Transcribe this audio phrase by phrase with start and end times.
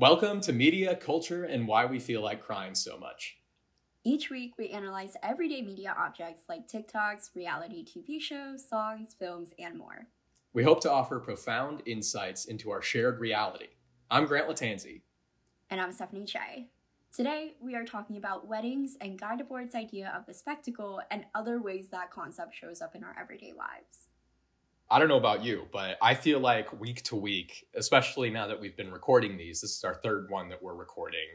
[0.00, 3.38] Welcome to Media, Culture, and Why We Feel Like Crying So Much.
[4.04, 9.76] Each week, we analyze everyday media objects like TikToks, reality TV shows, songs, films, and
[9.76, 10.06] more.
[10.52, 13.66] We hope to offer profound insights into our shared reality.
[14.08, 15.00] I'm Grant Lattanzi.
[15.68, 16.66] And I'm Stefanie Chae.
[17.12, 21.60] Today, we are talking about weddings and Guy Debord's idea of the spectacle and other
[21.60, 24.06] ways that concept shows up in our everyday lives.
[24.90, 28.58] I don't know about you, but I feel like week to week, especially now that
[28.58, 31.28] we've been recording these, this is our third one that we're recording.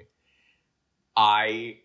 [1.15, 1.77] I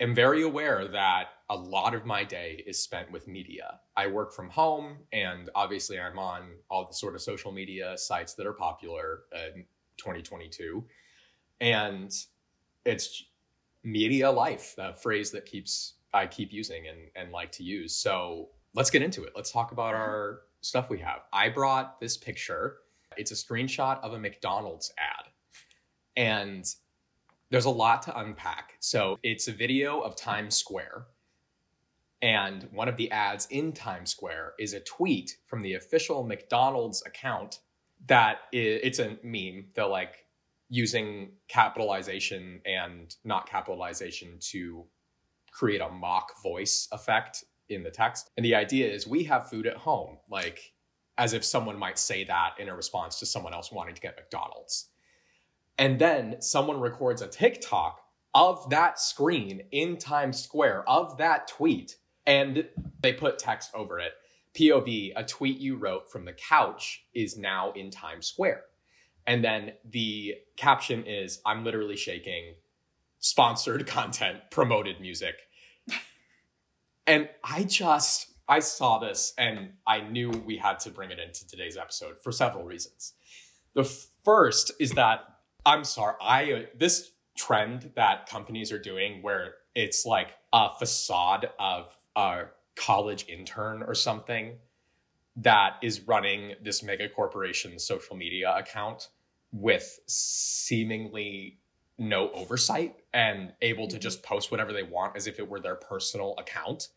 [0.00, 3.80] am very aware that a lot of my day is spent with media.
[3.94, 8.32] I work from home, and obviously, I'm on all the sort of social media sites
[8.34, 9.66] that are popular in
[9.98, 10.82] 2022.
[11.60, 12.10] And
[12.86, 13.24] it's
[13.82, 17.94] media life, that phrase that keeps I keep using and, and like to use.
[17.94, 19.32] So let's get into it.
[19.36, 21.20] Let's talk about our stuff we have.
[21.32, 22.78] I brought this picture.
[23.16, 25.30] It's a screenshot of a McDonald's ad.
[26.16, 26.64] And
[27.50, 28.74] there's a lot to unpack.
[28.80, 31.06] So it's a video of Times Square.
[32.22, 37.02] And one of the ads in Times Square is a tweet from the official McDonald's
[37.04, 37.60] account
[38.06, 39.66] that it's a meme.
[39.74, 40.24] They're like
[40.70, 44.84] using capitalization and not capitalization to
[45.52, 48.30] create a mock voice effect in the text.
[48.36, 50.72] And the idea is we have food at home, like
[51.16, 54.16] as if someone might say that in a response to someone else wanting to get
[54.16, 54.88] McDonald's.
[55.78, 58.00] And then someone records a TikTok
[58.34, 62.66] of that screen in Times Square, of that tweet, and
[63.00, 64.12] they put text over it.
[64.54, 68.62] POV, a tweet you wrote from the couch is now in Times Square.
[69.26, 72.54] And then the caption is I'm literally shaking,
[73.18, 75.34] sponsored content, promoted music.
[77.06, 81.46] And I just, I saw this and I knew we had to bring it into
[81.46, 83.12] today's episode for several reasons.
[83.74, 85.20] The first is that
[85.66, 91.50] I'm sorry, I, uh, this trend that companies are doing where it's like a facade
[91.58, 92.44] of a
[92.76, 94.56] college intern or something
[95.36, 99.08] that is running this mega corporation social media account
[99.52, 101.58] with seemingly
[101.98, 105.76] no oversight and able to just post whatever they want as if it were their
[105.76, 106.88] personal account.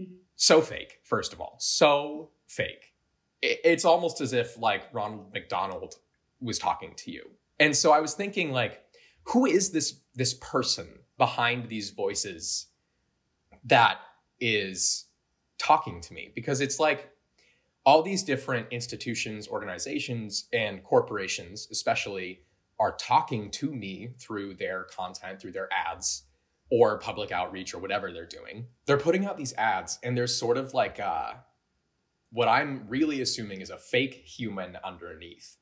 [0.00, 0.14] Mm-hmm.
[0.36, 1.56] So fake, first of all.
[1.58, 2.94] So fake.
[3.42, 5.94] It's almost as if like Ronald McDonald
[6.40, 7.22] was talking to you.
[7.58, 8.82] And so I was thinking like
[9.24, 12.66] who is this this person behind these voices
[13.64, 13.98] that
[14.40, 15.06] is
[15.58, 17.10] talking to me because it's like
[17.84, 22.40] all these different institutions, organizations and corporations especially
[22.78, 26.24] are talking to me through their content, through their ads
[26.70, 28.66] or public outreach or whatever they're doing.
[28.86, 31.32] They're putting out these ads and there's sort of like uh,
[32.30, 35.56] what I'm really assuming is a fake human underneath.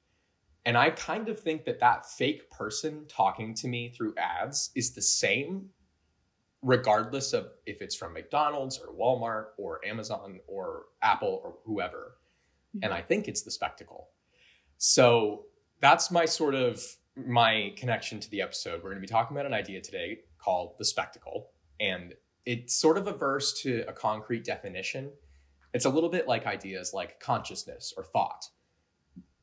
[0.67, 4.93] And I kind of think that that fake person talking to me through ads is
[4.93, 5.71] the same
[6.61, 12.17] regardless of if it's from McDonald's or Walmart or Amazon or Apple or whoever.
[12.77, 12.85] Mm-hmm.
[12.85, 14.09] And I think it's the spectacle.
[14.77, 15.45] So
[15.81, 16.83] that's my sort of
[17.17, 18.83] my connection to the episode.
[18.83, 21.51] We're going to be talking about an idea today called the spectacle.
[21.81, 22.15] And
[22.47, 25.11] it's sort of averse to a concrete definition.
[25.75, 28.49] It's a little bit like ideas like consciousness or thought.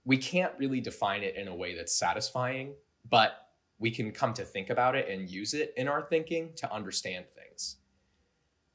[0.05, 2.73] We can't really define it in a way that's satisfying,
[3.09, 6.71] but we can come to think about it and use it in our thinking to
[6.73, 7.77] understand things.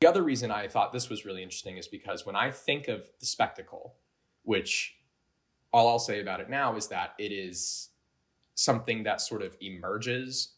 [0.01, 3.11] The other reason I thought this was really interesting is because when I think of
[3.19, 3.97] the spectacle,
[4.45, 4.97] which
[5.73, 7.91] all I'll say about it now is that it is
[8.55, 10.55] something that sort of emerges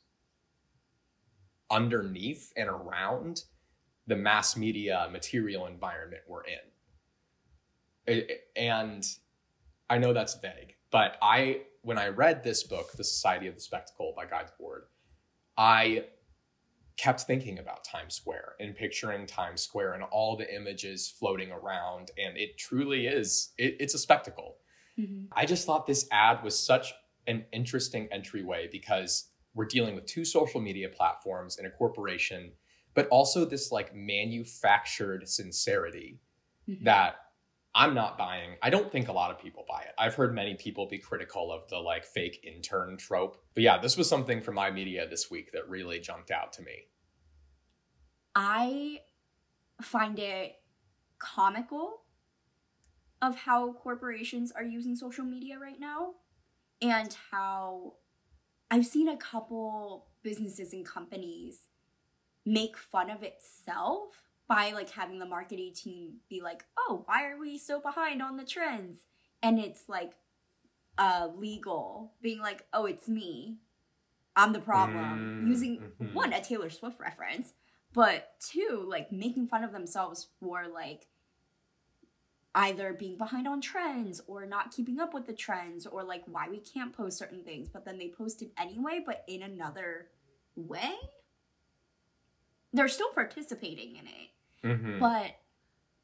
[1.73, 3.43] underneath and around
[4.07, 6.59] the mass media material environment we're in.
[8.07, 9.05] It, and
[9.89, 13.61] I know that's vague, but I when I read this book, The Society of the
[13.61, 14.83] Spectacle by Guy Debord,
[15.57, 16.05] I
[16.97, 22.11] kept thinking about Times Square and picturing Times Square and all the images floating around.
[22.17, 24.59] And it truly is, it, it's a spectacle.
[24.99, 25.25] Mm-hmm.
[25.33, 26.93] I just thought this ad was such
[27.27, 32.53] an interesting entryway because we're dealing with two social media platforms and a corporation,
[32.95, 36.21] but also this like manufactured sincerity
[36.69, 36.85] mm-hmm.
[36.85, 37.17] that
[37.75, 38.57] I'm not buying.
[38.63, 39.95] I don't think a lot of people buy it.
[39.99, 43.43] I've heard many people be critical of the like fake intern trope.
[43.55, 46.63] But yeah, this was something from my media this week that really jumped out to
[46.63, 46.89] me.
[48.35, 49.01] I
[49.81, 50.57] find it
[51.19, 52.03] comical
[53.23, 56.15] of how corporations are using social media right now
[56.83, 57.95] and how
[58.73, 61.69] I've seen a couple businesses and companies
[62.47, 67.39] make fun of itself by like having the marketing team be like, "Oh, why are
[67.39, 69.05] we so behind on the trends?"
[69.43, 70.15] And it's like
[70.99, 73.57] uh legal being like oh it's me
[74.37, 76.13] i'm the problem Mm, using mhm.
[76.13, 77.55] one a taylor swift reference
[77.95, 81.07] but two like making fun of themselves for like
[82.55, 86.49] either being behind on trends or not keeping up with the trends or like why
[86.49, 90.09] we can't post certain things but then they posted anyway but in another
[90.57, 90.93] way
[92.73, 94.29] they're still participating in it
[94.65, 95.01] Mhm.
[95.01, 95.37] but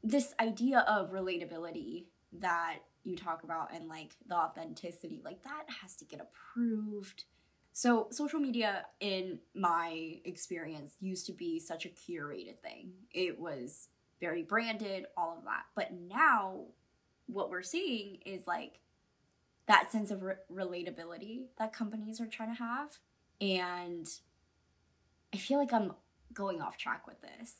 [0.02, 5.96] this idea of relatability that you talk about and like the authenticity, like that has
[5.96, 7.24] to get approved.
[7.72, 12.92] So, social media, in my experience, used to be such a curated thing.
[13.12, 13.88] It was
[14.20, 15.64] very branded, all of that.
[15.74, 16.64] But now,
[17.26, 18.80] what we're seeing is like
[19.66, 22.90] that sense of re- relatability that companies are trying to have.
[23.40, 24.08] And
[25.32, 25.92] I feel like I'm
[26.32, 27.54] going off track with this.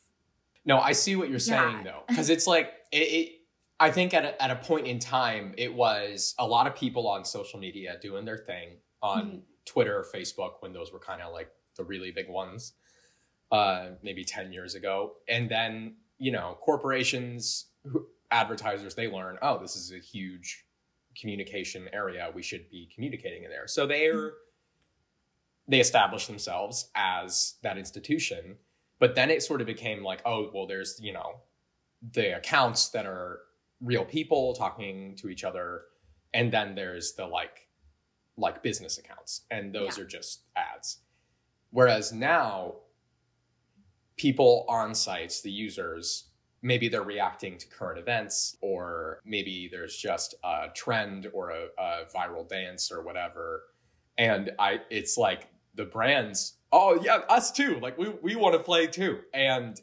[0.64, 1.70] No, I see what you're Yeah.
[1.70, 3.32] saying though, because it's like it, it.
[3.80, 7.06] I think at a, at a point in time, it was a lot of people
[7.06, 9.42] on social media doing their thing on Mhm.
[9.66, 12.72] Twitter, Facebook, when those were kind of like the really big ones,
[13.52, 17.66] uh, maybe ten years ago, and then you know corporations,
[18.30, 20.64] advertisers, they learn, oh, this is a huge
[21.18, 22.30] communication area.
[22.34, 23.66] We should be communicating in there.
[23.66, 24.32] So they're
[25.70, 28.56] they establish themselves as that institution
[29.00, 31.34] but then it sort of became like oh well there's you know
[32.14, 33.40] the accounts that are
[33.82, 35.82] real people talking to each other
[36.32, 37.68] and then there's the like
[38.38, 40.04] like business accounts and those Yeah.
[40.04, 41.00] are just ads
[41.70, 42.76] whereas now
[44.18, 46.24] people on sites the users
[46.60, 52.04] maybe they're reacting to current events or maybe there's just a trend or a, a
[52.14, 53.62] viral dance or whatever
[54.18, 58.58] and i it's like the brands oh yeah us too like we, we want to
[58.58, 59.80] play too and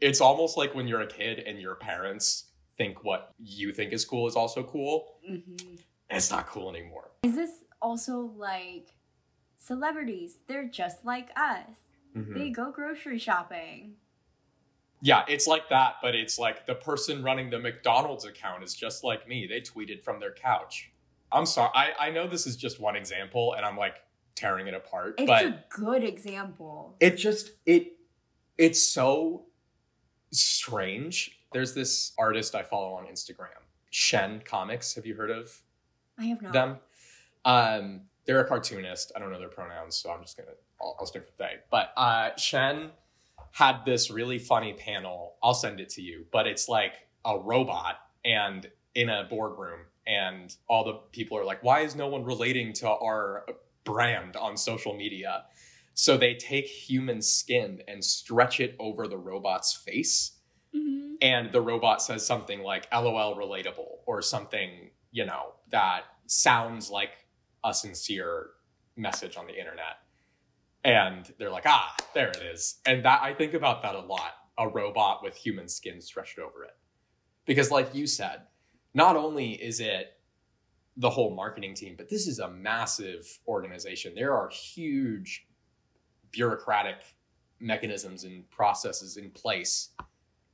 [0.00, 4.04] it's almost like when you're a kid and your parents think what you think is
[4.04, 5.80] cool is also cool Mhm.
[6.08, 7.50] it's not cool anymore Is this
[7.82, 8.94] also like
[9.58, 10.36] celebrities?
[10.46, 11.76] They're just like us.
[12.16, 12.34] Mhm.
[12.34, 13.96] They go grocery shopping.
[15.02, 19.04] yeah it's like that but it's like the person running the mcdonald's account is just
[19.04, 20.90] like me they tweeted from their couch
[21.30, 23.96] i'm sorry i, I know this is just one example and i'm like
[24.34, 26.96] tearing it apart It's but a good example.
[26.98, 27.92] it just it
[28.56, 29.44] it's so
[30.32, 33.48] strange there's this artist i follow on instagram
[33.90, 35.60] shen comics have you heard of
[36.18, 36.52] I have not.
[36.54, 36.78] them
[37.44, 40.48] um they're a cartoonist i don't know their pronouns so i'm just gonna
[40.80, 42.90] i'll, I'll stick with they but uh shen
[43.52, 45.36] had this really funny panel.
[45.42, 46.26] I'll send it to you.
[46.30, 46.92] But it's like
[47.24, 52.06] a robot and in a boardroom and all the people are like why is no
[52.06, 53.46] one relating to our
[53.84, 55.44] brand on social media?
[55.94, 60.32] So they take human skin and stretch it over the robot's face.
[60.74, 61.14] Mhm.
[61.22, 67.24] and the robot says something like lol relatable or something you know that sounds like
[67.64, 68.50] a sincere
[68.96, 70.00] message on the internet
[70.86, 74.32] and they're like ah there it is and that i think about that a lot
[74.58, 76.76] a robot with human skin stretched over it
[77.44, 78.42] because like you said
[78.94, 80.12] not only is it
[80.96, 85.46] the whole marketing team but this is a massive organization there are huge
[86.30, 86.96] bureaucratic
[87.60, 89.90] mechanisms and processes in place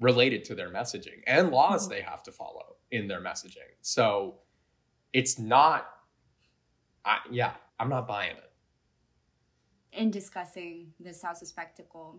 [0.01, 1.91] related to their messaging and laws Mhm.
[1.91, 3.71] they have to follow in their messaging.
[3.81, 4.41] So
[5.13, 5.89] it's not,
[7.05, 8.52] I, yeah, I'm not buying it.
[9.93, 12.19] In discussing this house of spectacle,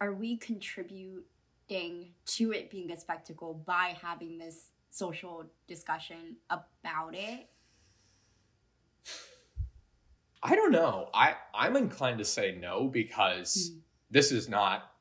[0.00, 1.22] are we contributing
[2.26, 7.48] to it being a spectacle by having this social discussion about it?
[10.42, 11.08] I don't know.
[11.14, 13.80] I I'm inclined to say no because Mm.
[14.10, 14.92] this is not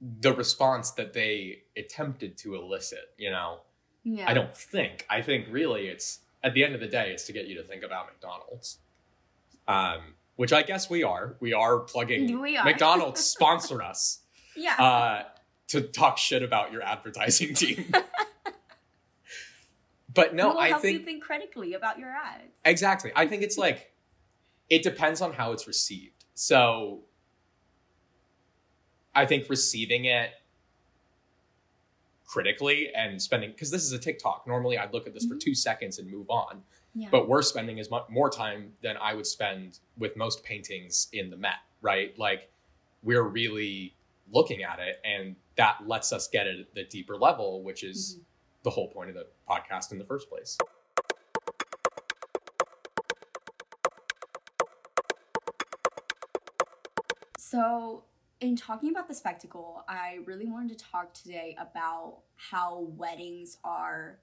[0.00, 3.14] the response that they attempted to elicit.
[3.16, 3.60] You know,
[4.02, 4.28] Yeah.
[4.28, 5.06] I don't think.
[5.08, 7.62] I think really it's at the end of the day, it's to get you to
[7.62, 8.78] think about McDonald's.
[9.68, 11.36] Um, which I guess we are.
[11.38, 12.64] We are plugging We are.
[12.64, 14.22] McDonald's sponsor us.
[14.56, 14.74] Yeah.
[14.74, 15.22] uh,
[15.68, 17.94] to talk shit about your advertising team.
[20.12, 22.58] but no, I help think you think critically about your ads.
[22.64, 23.12] exactly.
[23.14, 23.92] I think it's like
[24.68, 26.24] it depends on how it's received.
[26.34, 27.02] So
[29.14, 30.30] I think receiving it
[32.26, 34.44] critically and spending because this is a TikTok.
[34.48, 35.40] Normally, I'd look at this for Mhm.
[35.40, 36.64] two seconds and move on.
[36.94, 37.08] Yeah.
[37.10, 41.30] But we're spending as much more time than I would spend with most paintings in
[41.30, 42.16] the Met, right?
[42.18, 42.50] Like
[43.02, 43.94] we're really
[44.30, 48.24] looking at it, and that lets us get at the deeper level, which is Mhm.
[48.64, 50.56] the whole point of the podcast in the first place.
[57.38, 58.04] So,
[58.40, 64.18] in talking about the spectacle, I really wanted to talk today about how weddings are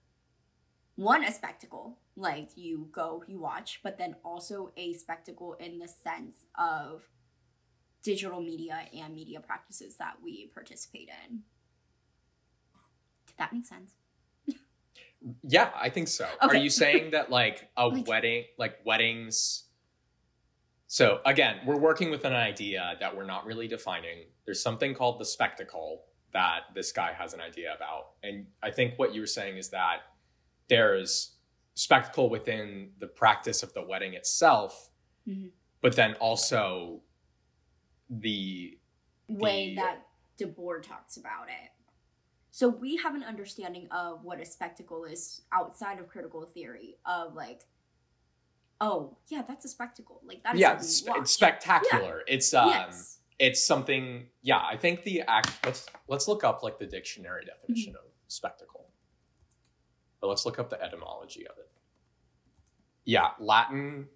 [0.96, 5.88] one a spectacle like you go you watch but then also a spectacle in the
[5.88, 7.04] sense of
[8.04, 11.40] digital media and media practices that we participate in
[13.28, 13.94] did that make sense
[15.44, 16.26] Yeah, I think so.
[16.42, 16.58] Okay.
[16.58, 19.66] Are you saying that like a Like- wedding, like weddings?
[20.88, 24.20] So again, we're working with an idea that we're not really defining.
[24.46, 28.12] There's something called the spectacle that this guy has an idea about.
[28.24, 29.98] And I think what you were saying is that
[30.70, 31.36] there's
[31.80, 34.90] spectacle within the practice of the wedding itself,
[35.28, 35.52] Mhm.
[35.82, 37.02] but then also
[38.10, 38.78] the
[39.30, 40.08] way The- that
[40.38, 41.72] Debord talks about it.
[42.52, 47.36] So we have an understanding of what a spectacle is outside of critical theory of
[47.36, 47.62] like,
[48.82, 50.20] oh yeah, that's a spectacle.
[50.24, 52.24] Like that is yeah, it's, it's spectacular.
[52.28, 53.20] It's um yes.
[53.38, 57.94] it's something yeah i think the act let's let's look up like the dictionary definition
[57.94, 58.06] Mm-hmm.
[58.06, 58.89] of spectacle
[60.22, 61.70] but let's look up the etymology of it
[63.06, 64.08] yeah latin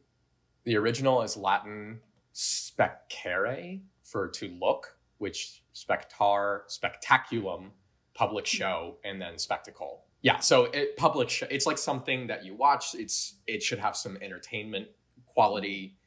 [0.65, 2.00] the original is latin
[2.33, 7.69] specere for to look which spectar spectaculum
[8.13, 12.55] public show and then spectacle yeah so it public show it's like something that you
[12.55, 14.88] watch it's it should have some entertainment
[15.25, 15.98] quality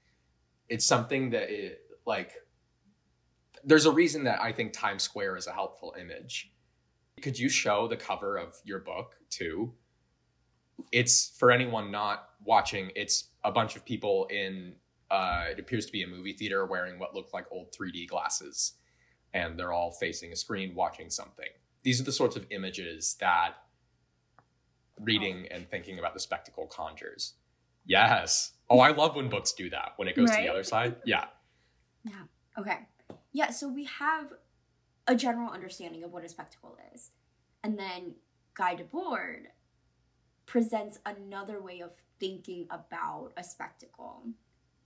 [0.68, 2.32] it's something that it like
[3.66, 6.52] there's a reason that I think Times Square is a helpful image.
[7.20, 9.74] Could you show the cover of your book too?
[10.92, 14.74] It's for anyone not watching, it's a bunch of people in
[15.10, 18.72] uh it appears to be a movie theater wearing what look like old 3D glasses
[19.32, 21.48] and they're all facing a screen watching something.
[21.82, 23.54] These are the sorts of images that
[25.00, 27.34] reading and thinking about the spectacle conjures.
[27.84, 28.52] Yes.
[28.68, 29.92] Oh, I love when books do that.
[29.96, 30.96] When it goes to the other side.
[31.04, 31.26] Yeah.
[32.04, 32.12] Yeah.
[32.58, 32.78] Okay.
[33.32, 34.32] Yeah, so we have
[35.06, 37.10] a general understanding of what a spectacle is.
[37.62, 38.14] And then
[38.54, 39.44] Guy Debord
[40.46, 44.22] presents another way of thinking about a spectacle.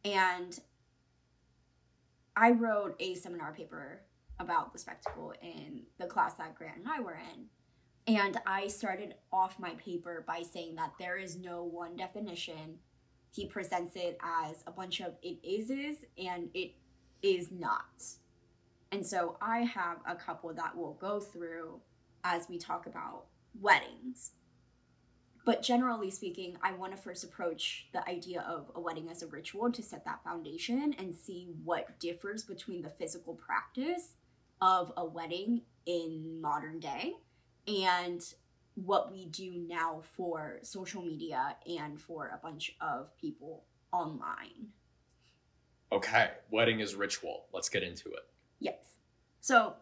[0.04, 0.58] And
[2.34, 4.02] I wrote a seminar paper
[4.38, 7.46] about the spectacle in the class that Grant and I were in.
[8.14, 12.78] And I started off my paper by saying that there is no one definition.
[13.30, 16.72] He presents it as a bunch of it is and it
[17.22, 18.02] is not.
[18.90, 21.80] And so I have a couple that we'll go through
[22.24, 23.26] as we talk about
[23.60, 24.32] weddings.
[25.44, 29.26] But generally speaking, I want to first approach the idea of a wedding as a
[29.26, 34.16] ritual to set that foundation and see what differs between the physical practice
[34.60, 37.14] of a wedding in modern day
[37.66, 38.34] and
[38.74, 44.68] what we do now for social media and for a bunch of people online.
[45.92, 47.46] Okay, wedding is ritual.
[47.52, 48.26] Let's get into it.
[48.60, 48.98] Yes.
[49.40, 49.74] So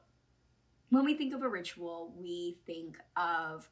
[0.91, 3.69] when we think of a ritual, we think of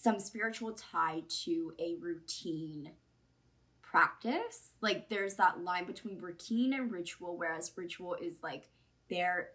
[0.00, 2.92] some spiritual tie to a routine
[3.82, 4.70] practice.
[4.80, 8.68] Like there's that line between routine and ritual, whereas ritual is like
[9.10, 9.48] there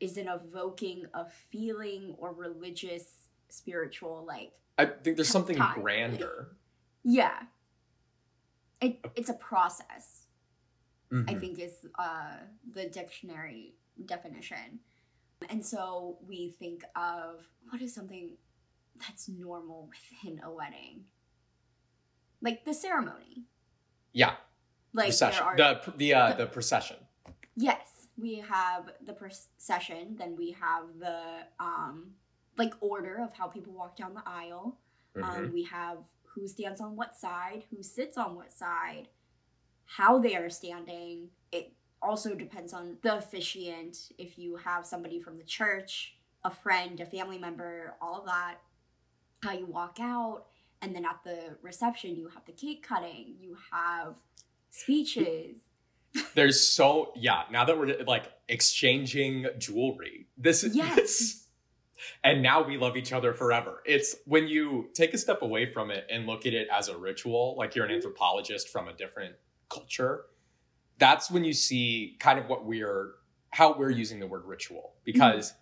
[0.00, 3.04] is an evoking of feeling or religious,
[3.48, 5.80] spiritual, like I think there's something Time.
[5.80, 6.56] grander.
[7.02, 7.42] yeah.
[8.80, 10.26] It, it's a process.
[11.10, 11.40] I Mhm.
[11.40, 12.36] think is uh,
[12.74, 13.74] the dictionary
[14.04, 14.78] definition.
[15.48, 18.36] And so we think of what is something
[19.00, 21.04] that's normal within a wedding?
[22.40, 23.44] Like the ceremony.
[24.12, 24.34] Yeah,
[24.92, 25.42] Like procession.
[25.44, 26.96] are the the uh, the- the procession.
[27.56, 31.20] Yes, we have the procession, then we have the
[31.60, 32.14] um
[32.56, 34.78] like order of how people walk down the aisle.
[35.14, 35.24] Mhm.
[35.24, 39.08] Um, we have who stands on what side, who sits on what side,
[39.84, 41.30] how they are standing.
[41.50, 44.12] It also depends on the officiant.
[44.18, 48.58] If you have somebody from the church, a friend, a family member, all of that,
[49.42, 50.44] how you walk out.
[50.82, 54.14] And then at the reception, you have the cake cutting, you have
[54.70, 55.56] speeches.
[56.34, 57.42] There's so yeah.
[57.50, 60.94] Now that we're like exchanging jewelry, this is Yes.
[60.96, 61.44] this-
[62.22, 63.82] and now we love each other forever.
[63.84, 66.96] It's when you take a step away from it and look at it as a
[66.96, 67.96] ritual, like you're an Mhm.
[67.96, 69.34] anthropologist from a different
[69.68, 70.26] culture.
[70.98, 73.14] That's when you see kind of what we're
[73.50, 75.54] how we're using the word ritual because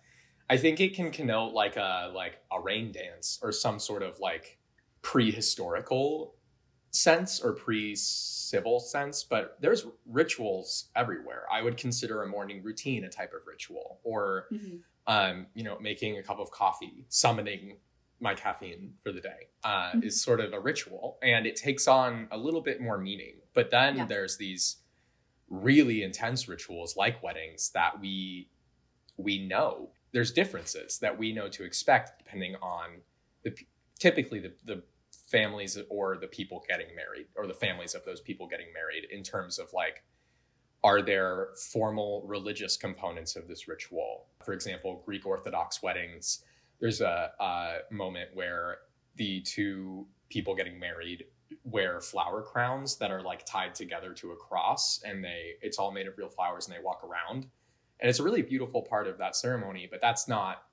[0.49, 4.19] I think it can connote like a like a rain dance or some sort of
[4.19, 4.59] like
[5.03, 6.33] prehistorical
[6.91, 11.43] sense or pre-civil sense, but there's rituals everywhere.
[11.51, 14.83] I would consider a morning routine a type of ritual, or Mhm.
[15.07, 17.79] um, you know, making a cup of coffee, summoning
[18.19, 20.01] my caffeine for the day uh, Mhm.
[20.03, 23.41] is sort of a ritual, and it takes on a little bit more meaning.
[23.53, 24.07] But then Yeah.
[24.07, 24.77] there's these
[25.49, 28.51] really intense rituals like weddings that we
[29.17, 33.01] we know there's differences that we know to expect depending on
[33.43, 33.55] the
[33.99, 34.81] typically the, the
[35.27, 39.21] families or the people getting married or the families of those people getting married in
[39.21, 40.03] terms of like
[40.83, 44.25] are there formal religious components of this ritual?
[44.43, 46.43] For example greek orthodox weddings
[46.79, 48.77] there's a, a moment where
[49.17, 51.25] the two people getting married
[51.63, 55.91] wear flower crowns that are like tied together to a cross and they it's all
[55.91, 57.45] made of real flowers and they walk around
[57.99, 60.63] and it's a really beautiful part of that ceremony but that's not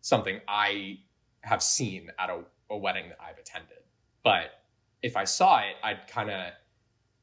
[0.00, 0.98] something i
[1.42, 2.40] have seen at a,
[2.70, 3.78] a wedding that i've attended
[4.22, 4.62] but
[5.02, 6.52] if i saw it i'd kind of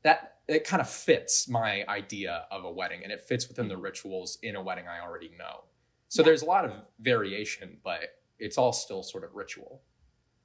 [0.04, 3.74] that it kind of fits my idea of a wedding and it fits within the
[3.76, 3.84] mm-hmm.
[3.84, 5.64] rituals in a wedding i already know
[6.10, 6.26] so Yeah.
[6.26, 8.02] there's a lot of variation but
[8.40, 9.82] it's all still sort of ritual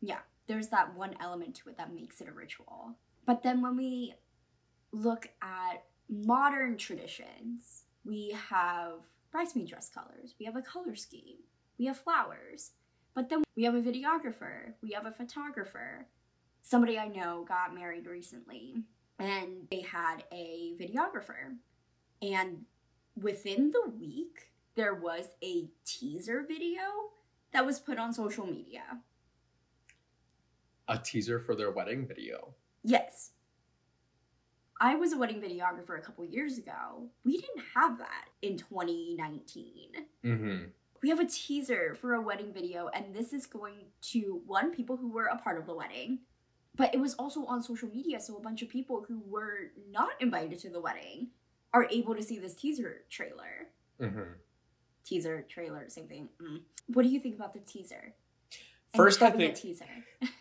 [0.02, 2.94] Yeah, there's that one element to it that makes it a ritual.
[3.24, 4.14] But then when we
[4.92, 9.00] look at modern traditions, we have
[9.32, 11.38] bridesmaid dress colors, we have a color scheme,
[11.78, 12.72] we have flowers,
[13.14, 16.06] but then we have a videographer, we have a photographer.
[16.62, 18.82] Somebody I know got married recently
[19.18, 21.56] and they had a videographer.
[22.22, 22.64] And
[23.20, 26.80] within the week, there was a teaser video
[27.52, 28.82] that was put on social media.
[30.88, 32.54] a teaser for their wedding video
[32.86, 33.32] Yes.
[34.80, 37.08] I was a wedding videographer a couple years ago.
[37.24, 39.90] We didn't have that in 2019.
[40.24, 40.64] mm-hmm.
[41.02, 43.74] We have a teaser for a wedding video, and this is going
[44.12, 46.20] to one, people who were a part of the wedding,
[46.74, 50.10] but it was also on social media, so a bunch of people who were not
[50.20, 51.28] invited to the wedding
[51.72, 53.68] are able to see this teaser trailer.
[54.00, 54.32] Mm-hmm.
[55.04, 56.28] Teaser, trailer, same thing.
[56.42, 56.60] Mm.
[56.88, 58.14] What do you think about the teaser?
[58.92, 59.84] And First, I think- teaser.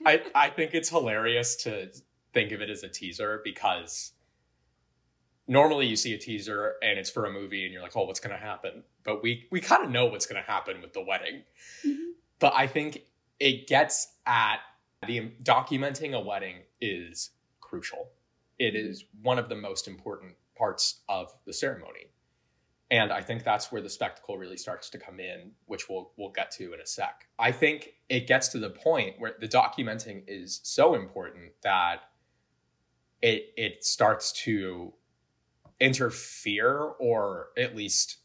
[0.05, 1.89] I, I think it's hilarious to
[2.33, 4.13] think of it as a teaser because
[5.47, 8.19] normally you see a teaser and it's for a movie and you're like, oh, what's
[8.19, 8.83] going to happen?
[9.03, 11.43] But we, we kind of know what's going to happen with the wedding.
[11.85, 12.13] Mhm.
[12.39, 13.03] But I think
[13.39, 14.57] it gets at
[15.05, 18.09] the documenting a wedding is crucial.
[18.57, 22.11] It is one of the most important parts of the ceremony.
[22.91, 26.29] And I think that's where the spectacle really starts to come in, which we'll we'll
[26.29, 27.27] get to in a sec.
[27.39, 32.01] I think it gets to the point where the documenting is so important that
[33.21, 34.93] it it starts to
[35.79, 38.17] interfere or at least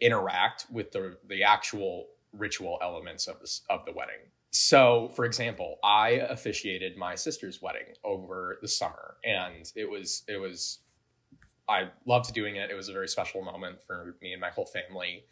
[0.00, 4.30] interact with the the actual ritual elements of this of the wedding.
[4.50, 10.38] So, for example, I officiated my sister's wedding over the summer, and it was it
[10.38, 10.80] was
[11.68, 12.70] I loved doing it.
[12.70, 15.24] It was a very special moment for me and my whole family.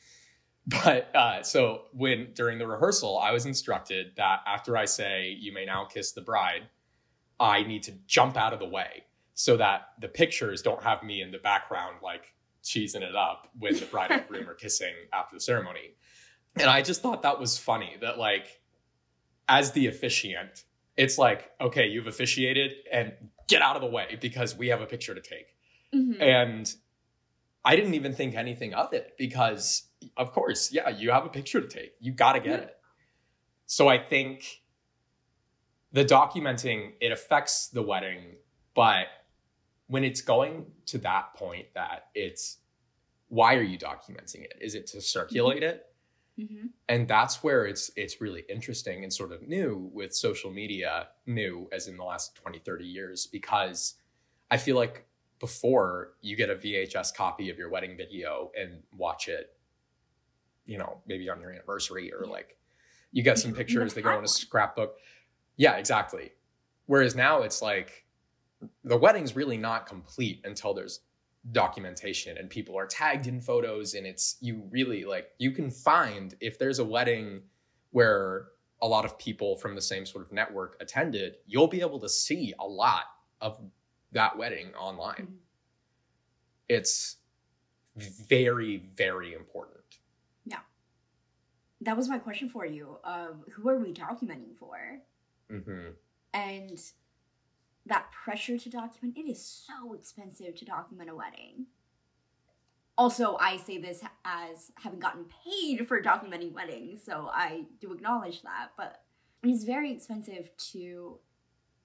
[0.69, 5.53] But uh, so when during the rehearsal, I was instructed that after I say "You
[5.53, 6.63] may now kiss the bride,"
[7.39, 9.05] I need to jump out of the way
[9.39, 13.75] so that the pictures don't have me in the background like cheesing it up when
[13.75, 15.95] the bride and groom are kissing after the ceremony.
[16.57, 18.63] And I just thought that was funny that like
[19.47, 20.65] as the officiant,
[20.97, 23.13] it's like, okay, you've officiated and
[23.47, 25.55] get out of the way because we have a picture to take.
[25.95, 26.21] Mhm.
[26.21, 26.75] And
[27.63, 31.61] I didn't even think anything of it because, of course, yeah, you have a picture
[31.61, 31.93] to take.
[32.01, 32.67] You got to get Yeah.
[32.69, 32.77] it.
[33.67, 34.63] So I think
[35.93, 38.37] the documenting, it affects the wedding,
[38.75, 39.09] but
[39.89, 42.59] when it's going to that point that it's,
[43.29, 44.55] why are you documenting it?
[44.61, 45.87] Is it to circulate it?
[46.39, 46.69] Mhm.
[46.91, 51.67] and that's where it's it's really interesting and sort of new with social media new
[51.73, 53.95] as in the last 20 30 years because
[54.51, 55.07] i feel like
[55.41, 59.57] before you get a vhs copy of your wedding video and watch it
[60.67, 62.31] you know maybe on your anniversary or Yeah.
[62.33, 62.59] like
[63.13, 64.99] you get some pictures they go in a scrapbook
[65.57, 66.33] yeah exactly
[66.85, 68.05] whereas now it's like
[68.85, 71.01] the wedding's really not complete until there's
[71.53, 76.35] documentation and people are tagged in photos and it's you really like you can find
[76.41, 77.41] if there's a wedding
[77.91, 78.49] where
[78.83, 82.09] a lot of people from the same sort of network attended you'll be able to
[82.09, 83.05] see a lot
[83.41, 83.61] of
[84.11, 85.37] that wedding online Mhm.
[86.69, 87.17] it's
[87.97, 89.99] very very important
[90.45, 90.61] Yeah.
[91.81, 92.99] That was my question for you.
[93.05, 95.01] Um, who are we documenting for?
[95.51, 95.91] hmm
[96.35, 96.81] And
[97.87, 101.67] that pressure to document, it is so expensive to document a wedding.
[102.99, 108.43] Also, I say this as having gotten paid for documenting weddings, so I do acknowledge
[108.43, 108.71] that.
[108.77, 109.03] But
[109.43, 111.19] it is very expensive to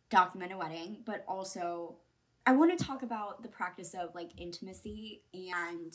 [0.10, 1.96] document a wedding, but also
[2.46, 5.94] I want to talk about the practice of like intimacy and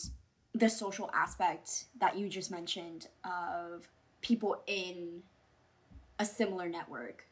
[0.54, 3.88] the social aspect that you just mentioned of
[4.20, 5.22] people in
[6.18, 7.24] a similar network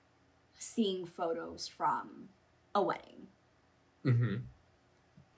[0.59, 2.29] seeing photos from
[2.75, 3.29] a wedding.
[4.03, 4.37] hmm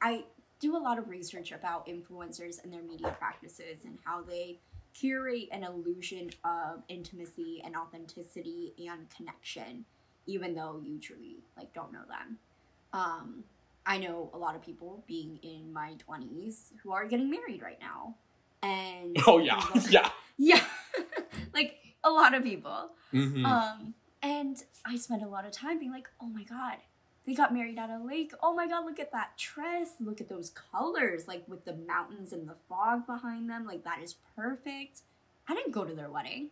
[0.00, 0.24] I
[0.60, 4.58] do a lot of research about influencers and their media practices and how they
[4.94, 9.84] curate an illusion of intimacy and authenticity and connection.
[10.26, 12.38] even though you truly like don't know them.
[12.92, 13.44] Um,
[13.84, 17.78] I know a lot of people being in my twenties who are getting married right
[17.80, 18.16] now,
[18.62, 20.10] and Oh yeah, yeah.
[20.38, 20.64] yeah,
[21.54, 22.90] like a lot of people.
[23.12, 23.44] Mhm.
[23.44, 26.78] Um, and I spent a lot of time being like, oh my god,
[27.26, 28.32] they got married at a lake.
[28.42, 29.94] Oh my god, look at that dress.
[30.00, 33.66] Look at those colors, like with the mountains and the fog behind them.
[33.66, 35.02] Like that is perfect.
[35.48, 36.50] I didn't go to their wedding.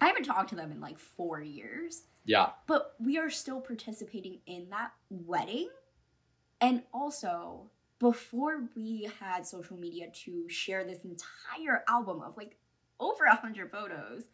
[0.00, 4.38] I haven't talked to them in like four years, yeah, but we are still participating
[4.46, 5.68] in that wedding.
[6.60, 12.56] And also, before we had social media to share this entire album of like
[12.98, 14.24] over a hundred photos,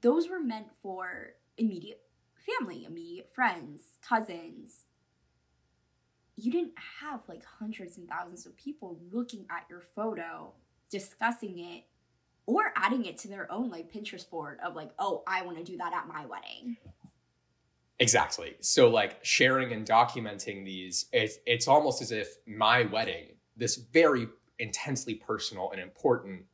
[0.00, 2.02] those were meant for immediate
[2.46, 4.84] family, immediate friends, cousins.
[6.36, 10.52] You didn't have like hundreds and thousands of people looking at your photo,
[10.90, 11.84] discussing it,
[12.46, 15.64] or adding it to their own like Pinterest board of like, oh, I want to
[15.64, 16.76] do that at my wedding.
[17.98, 18.56] exactly.
[18.60, 23.26] So like sharing and documenting these, it's it's almost as if my wedding,
[23.56, 24.28] this very
[24.58, 26.44] intensely personal and important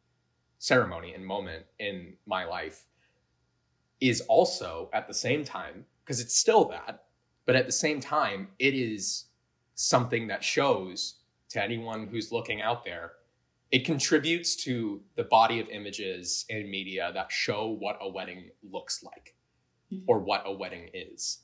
[0.59, 2.88] ceremony and moment in my life,
[4.01, 7.05] is also at the same time because it's still that,
[7.47, 9.27] but at the same time, it is
[9.75, 11.17] something that shows
[11.51, 13.13] to anyone who's looking out there
[13.71, 19.03] it contributes to the body of images in media that show what a wedding looks
[19.03, 19.35] like
[19.93, 20.05] Mhm.
[20.07, 21.41] or what a wedding is.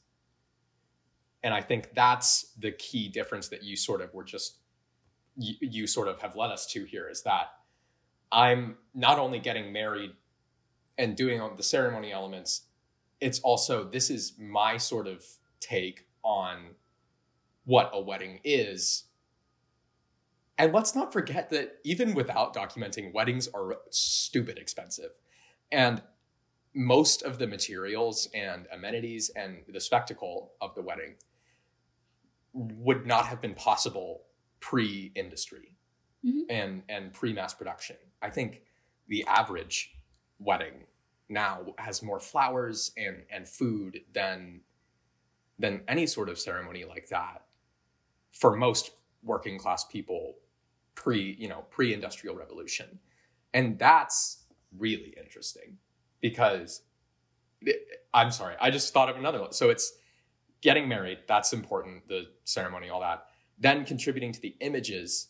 [1.43, 4.59] And I think that's the key difference that you sort of were just
[5.37, 7.49] you, you sort of have led us to here is that
[8.31, 10.15] I'm not only getting married
[10.99, 12.63] and doing all the ceremony elements,
[13.21, 15.25] it's also this is my sort of
[15.61, 16.75] take on
[17.65, 19.05] what a wedding is
[20.59, 25.11] and let's not forget that even without documenting, weddings are stupid expensive.
[25.73, 26.03] And
[26.75, 31.15] most of the materials and amenities and the spectacle of the wedding
[32.53, 34.23] would not have been possible
[34.61, 35.77] pre industry
[36.25, 36.45] Mhm.
[36.49, 37.97] and, and pre mass production.
[38.23, 38.63] I think
[39.09, 39.94] the average
[40.45, 40.87] wedding
[41.29, 44.61] now has more flowers and, and food than,
[45.59, 47.43] than any sort of ceremony like that
[48.33, 48.91] for most
[49.23, 50.35] working class people
[50.95, 52.99] pre you know pre industrial revolution.
[53.53, 54.45] And that's
[54.77, 55.79] really interesting
[56.21, 56.83] because
[58.13, 59.53] i'm sorry i just thought of another one.
[59.53, 59.95] So it's
[60.61, 63.27] getting married that's important the ceremony all that
[63.59, 65.29] then contributing to the images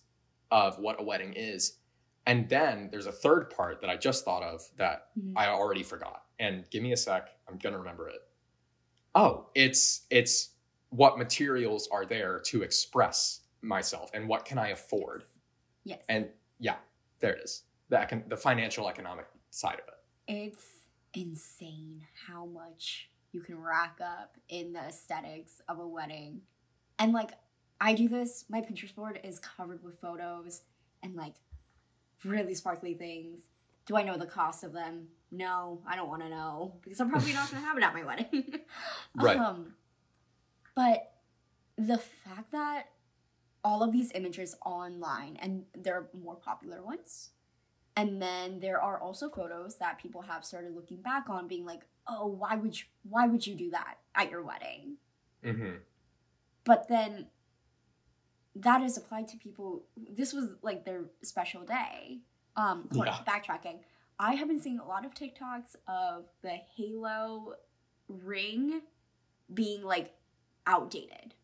[0.50, 1.78] of what a wedding is
[2.26, 5.32] and then there's a third part that i just thought of that Mhm.
[5.36, 8.20] i already forgot and give me a sec i'm gonna remember it
[9.14, 10.50] oh it's it's
[10.90, 15.24] what materials are there to express myself and what can i afford
[15.84, 16.02] Yes.
[16.08, 16.76] and yeah
[17.20, 19.94] there it is the, econ- the financial economic side of it
[20.26, 20.64] It's
[21.12, 26.40] insane how much you can rack up in the aesthetics of a wedding.
[26.98, 27.32] And like,
[27.80, 30.62] I do this, my Pinterest board is covered with photos
[31.02, 31.34] and like
[32.24, 33.40] really sparkly things.
[33.86, 35.08] Do I know the cost of them?
[35.30, 37.94] No, I don't want to know because I'm probably not going to have it at
[37.94, 38.60] my wedding.
[39.16, 39.36] Right.
[39.36, 39.74] Um,
[40.74, 41.12] but
[41.76, 42.88] the fact that
[43.64, 47.30] all of these images online and they're more popular ones
[47.96, 51.82] and then there are also photos that people have started looking back on being like
[52.06, 54.96] oh why would you why would you do that at your wedding
[55.44, 55.76] mm-hmm.
[56.64, 57.26] but then
[58.56, 62.18] that is applied to people this was like their special day
[62.56, 63.32] um hold on, Yeah.
[63.32, 63.78] backtracking
[64.18, 67.54] i have been seeing a lot of tiktoks of the halo
[68.08, 68.82] ring
[69.52, 70.12] being like
[70.66, 71.34] outdated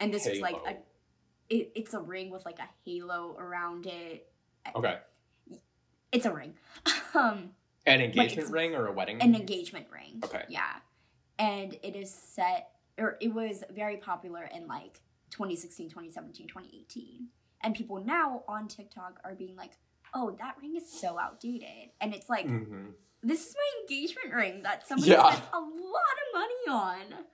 [0.00, 0.76] and this was like a
[1.48, 4.30] it, it's a ring with like a halo around it
[4.74, 4.98] okay
[6.10, 6.54] it's a ring
[7.14, 7.50] um
[7.86, 10.20] an engagement it's- ring or a wedding an engagement ring.
[10.24, 10.44] Okay.
[10.48, 10.62] Yeah.
[11.38, 15.00] And it is set or it was very popular in like
[15.32, 17.28] 2016, 2017, 2018.
[17.62, 19.72] And people now on TikTok are being like,
[20.14, 22.90] "Oh, that ring is so outdated." And it's like, hmm
[23.22, 25.30] "This is my engagement ring that somebody Yeah.
[25.30, 27.24] spent a lot of money on."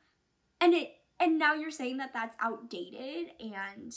[0.61, 3.97] And it and now you're saying that that's outdated and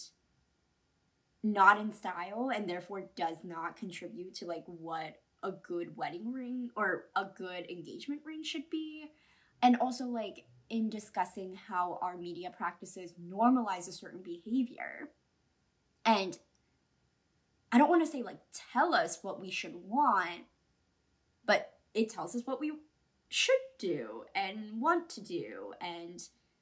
[1.43, 6.69] not in style and therefore does not contribute to like what a good wedding ring
[6.75, 9.05] or a good engagement ring should be
[9.63, 15.09] and also like in discussing how our media practices normalize a certain behavior.
[16.05, 16.37] And
[17.73, 18.39] i don't want to say like
[18.73, 20.43] tell us what we should want
[21.45, 22.71] but it tells us what we
[23.29, 26.21] should do and want to do and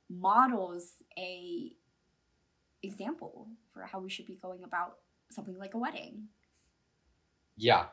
[0.09, 1.71] models a
[2.83, 4.97] example for how we should be going about
[5.31, 6.27] something like a wedding.
[7.57, 7.85] Yeah.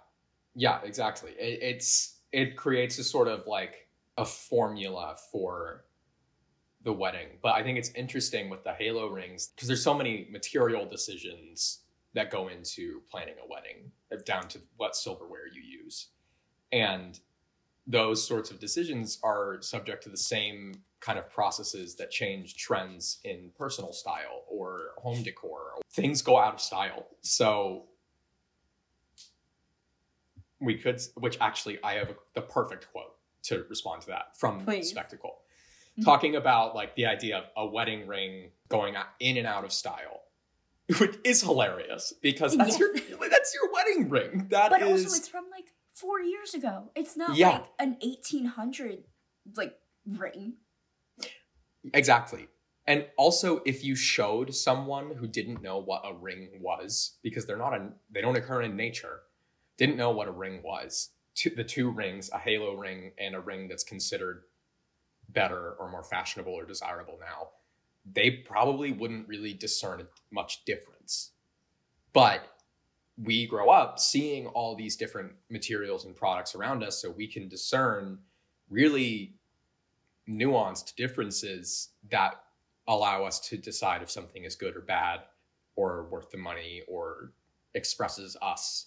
[0.55, 1.33] Yeah exactly.
[1.33, 5.85] It, it's it creates a sort of like a formula for
[6.87, 10.29] the wedding, but I think it's interesting with the halo rings because there's so many
[10.31, 11.81] material decisions
[12.15, 16.11] that go into planning a wedding, uh, down to what silverware you use.
[16.71, 17.19] And
[17.89, 23.19] those sorts of decisions are subject to the same kind of processes that change trends
[23.25, 25.73] in personal style or home decor.
[25.91, 27.09] Things go out of style.
[27.21, 27.87] So
[30.61, 34.89] we could, which actually I have the perfect quote to respond to that from Please.
[34.89, 35.39] Spectacle
[35.99, 36.05] Mhm.
[36.05, 40.23] talking about like the idea of a wedding ring going in and out of style
[40.99, 42.93] which is hilarious because that's your
[43.31, 46.91] that's your wedding ring That is But also, it's from like four years ago.
[46.95, 47.49] It's not Yeah.
[47.51, 49.05] like an 1800
[49.57, 50.55] like ring.
[51.95, 52.49] exactly
[52.87, 57.57] and also if you showed someone who didn't know what a ring was because they're
[57.57, 59.21] not a they don't occur in nature
[59.79, 63.41] didn't know what a ring was two, the two rings a halo ring and a
[63.41, 64.43] ring that's considered
[65.31, 67.49] better or more fashionable or desirable now
[68.13, 71.33] they probably wouldn't really discern much difference.
[72.13, 72.47] But
[73.19, 77.49] we grow up seeing all these different materials and products around us so we can
[77.49, 78.19] discern
[78.71, 79.35] really
[80.29, 82.35] nuanced differences that
[82.89, 85.21] allow us to decide if something is good or bad
[85.75, 87.33] or worth the money or
[87.75, 88.87] expresses us.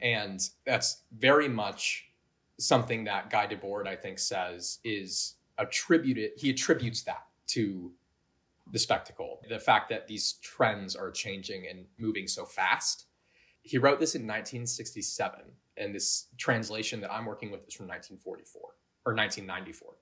[0.00, 2.06] And that's very much
[2.60, 7.92] something that guy debord i think says is attributed he attributes that to
[8.72, 9.40] the spectacle.
[9.48, 13.06] The fact that these trends are changing and moving so fast.
[13.62, 15.40] He wrote this in 1967
[15.76, 18.62] and this translation that i'm working with is from 1944
[19.04, 19.94] or 1994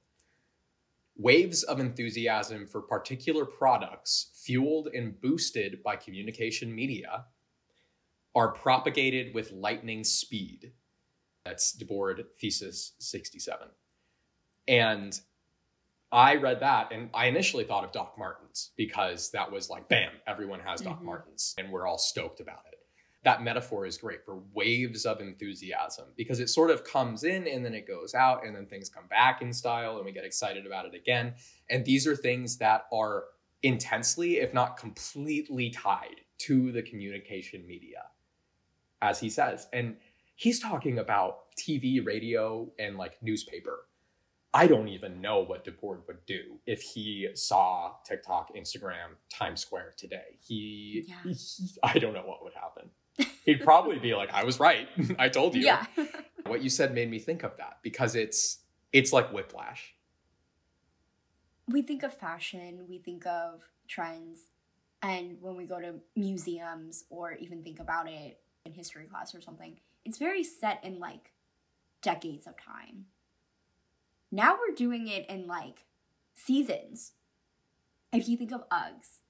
[1.19, 7.25] waves of enthusiasm for particular products fueled and boosted by communication media
[8.35, 10.73] are propagated with lightning speed.
[11.45, 13.69] That's debord thesis 67
[14.69, 15.19] and
[16.13, 20.13] I read that and I initially thought of Doc Martens because that was like, bam,
[20.27, 21.05] everyone has Doc Mhm.
[21.05, 22.79] Martens and we're all stoked about it.
[23.25, 27.65] That metaphor is great for waves of enthusiasm because it sort of comes in and
[27.65, 30.65] then it goes out and then things come back in style and we get excited
[30.65, 31.35] about it again.
[31.69, 33.25] And these are things that are
[33.65, 38.05] intensely, if not completely tied to the communication media,
[39.03, 39.67] as he says.
[39.73, 39.97] And
[40.37, 43.89] he's talking about TV, radio, and like newspaper.
[44.55, 49.95] I don't even know what Debord would do if he saw TikTok, Instagram, Times Square
[49.99, 50.39] today.
[50.41, 51.15] He, Yeah.
[51.25, 51.37] he-
[51.83, 52.91] I don't know what would happen.
[53.45, 54.89] He'd probably be like, "I was right.
[55.19, 55.87] I told you." Yeah.
[56.47, 58.61] What you said made me think of that because it's
[58.93, 59.95] it's like whiplash.
[61.69, 64.41] we think of fashion, we think of trends,
[65.03, 69.41] and when we go to museums or even think about it in history class or
[69.41, 71.33] something, it's very set in like
[72.01, 73.07] decades of time.
[74.31, 75.85] Now we're doing it in like
[76.35, 77.13] seasons.
[78.13, 79.21] If you think of Uggs,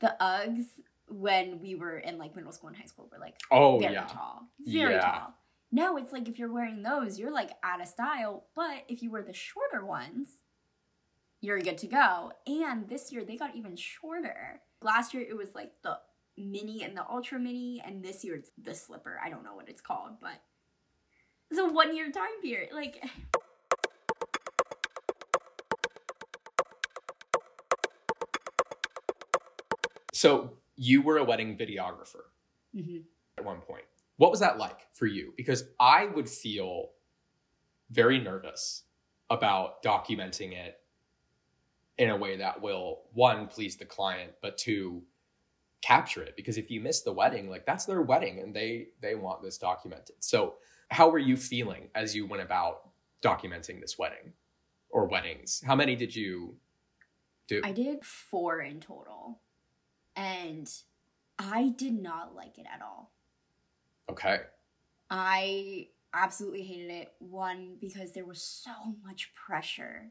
[0.00, 0.64] the Uggs
[1.08, 4.06] when we were in like middle school and high school were like Oh very yeah,
[4.06, 4.48] tall.
[4.66, 5.00] Very Yeah.
[5.00, 5.34] tall.
[5.70, 8.44] Now it's like if you're wearing those, you're like out of style.
[8.54, 10.28] But if you wear the shorter ones,
[11.40, 12.32] you're good to go.
[12.46, 14.60] And this year they got even shorter.
[14.82, 15.98] Last year it was like the
[16.36, 19.20] mini and the ultra mini, and this year it's the slipper.
[19.24, 20.40] I don't know what it's called, but
[21.50, 22.70] it's a one year time period.
[22.72, 23.02] Like
[30.24, 32.24] So you were a wedding videographer
[32.74, 33.00] mm-hmm.
[33.36, 33.84] at one point.
[34.16, 35.34] What was that like for you?
[35.36, 36.92] Because I would feel
[37.90, 38.84] very nervous
[39.28, 40.80] about documenting it
[41.98, 45.02] in a way that will one please the client, but two
[45.82, 49.16] capture it because if you miss the wedding, like that's their wedding and they they
[49.16, 50.16] want this documented.
[50.20, 50.54] So,
[50.88, 52.88] how were you feeling as you went about
[53.20, 54.32] documenting this wedding
[54.88, 55.62] or weddings?
[55.66, 56.56] How many did you
[57.46, 57.60] do?
[57.62, 59.40] I did four in total.
[60.16, 60.70] And
[61.38, 63.12] I did not like it at all.
[64.10, 64.40] okay.
[65.10, 67.12] I absolutely hated it.
[67.18, 68.70] One, because there was so
[69.04, 70.10] much pressure.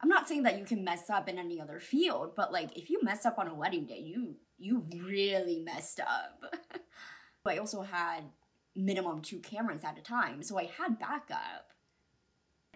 [0.00, 2.90] I'm not saying that you can mess up in any other field, but like if
[2.90, 6.54] you mess up on a wedding day, you you really messed up.
[7.46, 8.24] I also had
[8.76, 11.70] minimum two cameras at a time, so I had backup.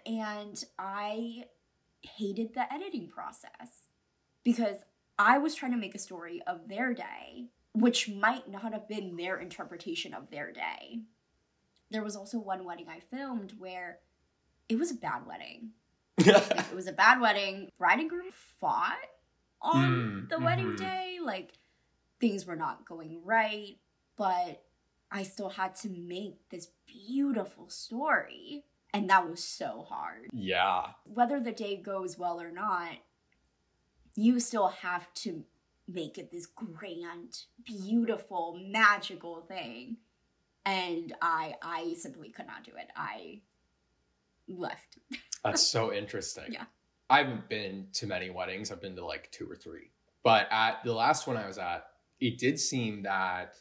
[0.07, 1.45] And I
[2.01, 3.83] hated the editing process
[4.45, 4.77] because
[5.19, 9.17] I was trying to make a story of their day, which might not have been
[9.17, 11.01] their interpretation of their day.
[11.91, 13.99] There was also one wedding I filmed where
[14.69, 15.71] it was a bad wedding.
[16.27, 17.71] Like, it was a bad wedding.
[17.79, 18.97] Bride and groom fought
[19.63, 20.77] on Mm, the wedding mhm.
[20.79, 21.19] day.
[21.23, 21.53] Like
[22.21, 23.77] things were not going right,
[24.17, 24.65] but
[25.11, 28.65] I still had to make this beautiful story.
[28.93, 30.29] And that was so hard.
[30.33, 30.89] yeah.
[31.05, 32.91] Whether the day goes well or not,
[34.19, 35.45] you still have to
[35.87, 39.97] make it this grand, beautiful, magical thing.
[40.67, 42.89] And I I simply could not do it.
[42.97, 43.43] I
[44.49, 44.99] left.
[45.45, 46.47] That's so interesting.
[46.51, 46.65] Yeah.
[47.09, 48.73] I haven't been to many weddings.
[48.73, 49.93] I've been to like two or three.
[50.25, 51.87] But at the last one I was at,
[52.19, 53.55] it did seem that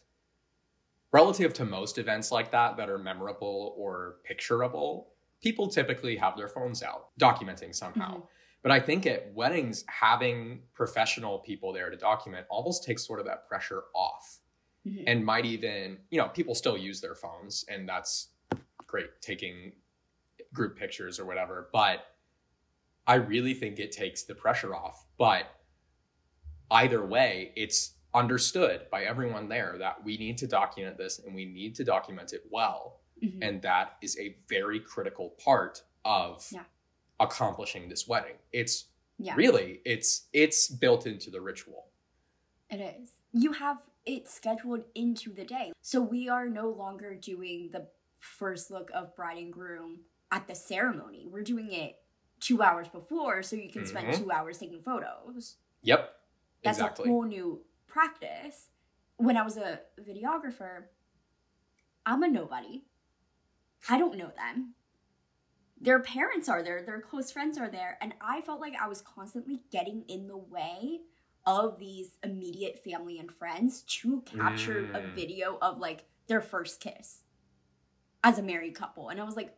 [1.12, 6.50] relative to most events like that that are memorable or picturable, people typically have their
[6.50, 8.16] phones out documenting somehow.
[8.18, 8.28] Mhm.
[8.68, 13.26] But I think at weddings, having professional people there to document almost takes sort of
[13.26, 14.42] that pressure off
[14.86, 15.06] Mhm.
[15.08, 18.34] and might even, you know, people still use their phones and that's
[18.86, 19.72] great taking
[20.52, 21.70] group pictures or whatever.
[21.72, 22.14] But
[23.08, 25.08] I really think it takes the pressure off.
[25.18, 25.46] But
[26.70, 31.46] either way, it's understood by everyone there that we need to document this and we
[31.46, 33.00] need to document it well.
[33.24, 33.40] Mhm.
[33.42, 36.66] And that is a very critical part of Yeah.
[37.20, 38.36] Accomplishing this wedding.
[38.52, 38.86] It's
[39.18, 39.36] yeah.
[39.36, 41.86] really it's it's built into the ritual.
[42.70, 43.10] It is.
[43.34, 45.72] You have it scheduled into the day.
[45.82, 47.88] So we are no longer doing the
[48.20, 50.00] first look of bride and groom
[50.32, 51.28] at the ceremony.
[51.30, 51.98] We're doing it
[52.40, 54.18] two hours before so you can spend Mhm.
[54.18, 55.58] two hours taking photos.
[55.82, 56.14] Yep.
[56.64, 57.06] That's exactly.
[57.06, 58.70] a whole new practice.
[59.18, 60.86] When I was a videographer,
[62.06, 62.86] I'm a nobody.
[63.90, 64.76] I don't know them.
[65.80, 69.02] Their parents are there, their close friends are there, and I felt like I was
[69.02, 71.02] constantly getting in the way
[71.46, 75.14] of these immediate family and friends to capture a Mm.
[75.14, 77.24] video of like their first kiss
[78.24, 79.10] as a married couple.
[79.10, 79.56] And I was like,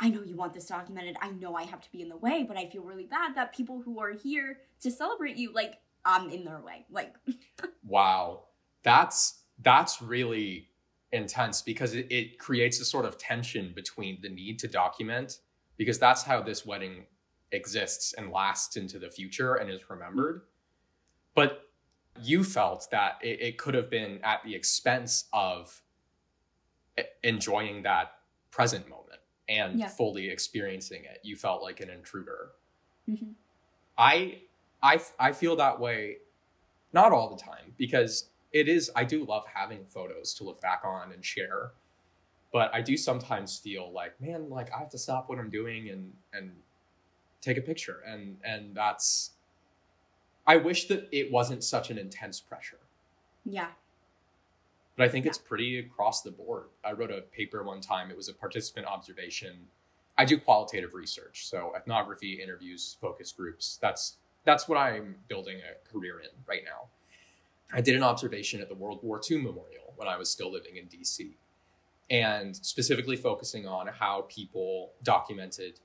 [0.00, 1.16] I know you want this documented.
[1.20, 3.54] I know I have to be in the way, but I feel really bad that
[3.54, 6.86] people who are here to celebrate you, like, I'm in their way.
[6.90, 7.14] Like,
[7.84, 8.44] Wow.
[8.82, 10.69] That's that's really
[11.12, 15.38] intense because it, it creates a sort of tension between the need to document
[15.76, 17.06] because that's how this wedding
[17.52, 20.42] exists and lasts into the future and is remembered.
[21.34, 21.68] But
[22.22, 25.82] you felt that it, it could have been at the expense of
[27.22, 28.12] enjoying that
[28.50, 29.88] present moment and Yeah.
[29.88, 31.20] fully experiencing it.
[31.22, 32.52] You felt like an intruder.
[33.08, 33.34] Mhm.
[33.96, 34.42] I
[34.82, 36.18] I I feel that way
[36.92, 40.82] not all the time because it is I do love having photos to look back
[40.84, 41.72] on and share.
[42.52, 45.88] But I do sometimes feel like, man, like I have to stop what I'm doing
[45.88, 46.52] and and
[47.40, 49.30] take a picture and and that's
[50.46, 52.80] I wish that it wasn't such an intense pressure.
[53.44, 53.68] yeah.
[54.96, 56.64] But I think it's pretty across the board.
[56.84, 58.10] I wrote a paper one time.
[58.10, 59.68] It was a participant observation.
[60.18, 63.78] I do qualitative research, so ethnography, interviews, focus groups.
[63.80, 66.88] That's that's what I'm building a career in right now.
[67.72, 70.76] I did an observation at the World War II Memorial when I was still living
[70.76, 71.32] in DC,
[72.10, 75.80] and specifically focusing on how people documented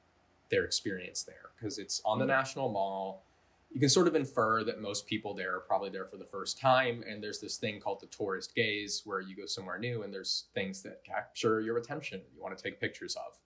[0.50, 2.30] their experience there because it's on the Mhm.
[2.30, 3.24] National Mall.
[3.72, 6.58] You can sort of infer that most people there are probably there for the first
[6.58, 10.14] time and there's this thing called the tourist gaze where you go somewhere new and
[10.14, 13.38] there's things that capture your attention you want to take pictures of.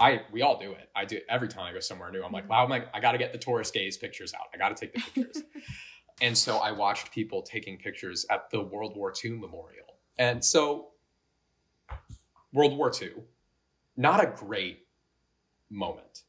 [0.00, 0.90] I we all do it.
[0.96, 2.48] I do it every time i go somewhere new i'm like Mhm.
[2.48, 4.48] wow my, i gotta get the tourist gaze pictures out.
[4.52, 5.44] I gotta take the pictures
[6.20, 9.84] and so i watched people taking pictures at the world war ii memorial.
[10.18, 10.88] And so
[12.52, 13.10] world war ii
[13.96, 14.86] not a great
[15.70, 16.22] moment.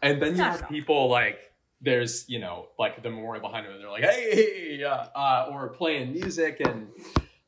[0.00, 3.74] And then you Not have people like there's you know like the memorial behind them
[3.74, 6.88] and they're like hey uh, uh, or playing music and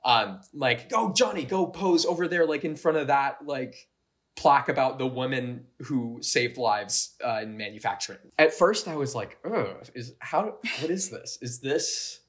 [0.04, 3.88] um like go johnny go pose over there like in front of that like
[4.36, 8.18] plaque about the women who saved lives uh, in manufacturing.
[8.38, 11.38] At first i was like oh is how what is this?
[11.40, 12.20] Is this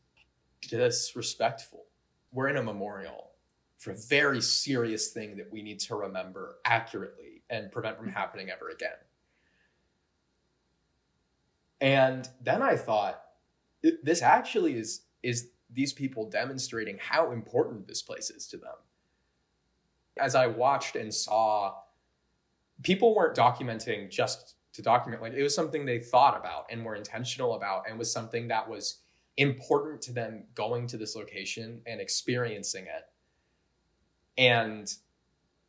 [0.62, 1.86] disrespectful?
[2.32, 3.32] We're in a memorial
[3.78, 8.50] for a very serious thing that we need to remember accurately and prevent from happening
[8.50, 8.89] ever again.
[11.80, 13.22] And then I thought,
[14.04, 18.74] this actually is is these people demonstrating how important this place is to them.
[20.20, 21.76] As I watched and saw,
[22.84, 26.96] people weren't documenting just to document; like it was something they thought about and were
[26.96, 29.00] intentional about, and was something that was
[29.38, 33.06] important to them going to this location and experiencing it.
[34.40, 34.92] And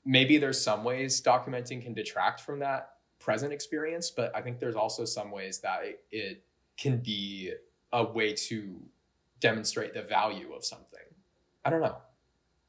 [0.05, 4.77] maybe there's some ways documenting can detract from that present experience, but I think there's
[4.77, 6.45] also some ways that it, it
[6.79, 7.53] can be
[7.93, 8.81] a way to
[9.41, 11.01] demonstrate the value of something.
[11.65, 11.97] I don't know.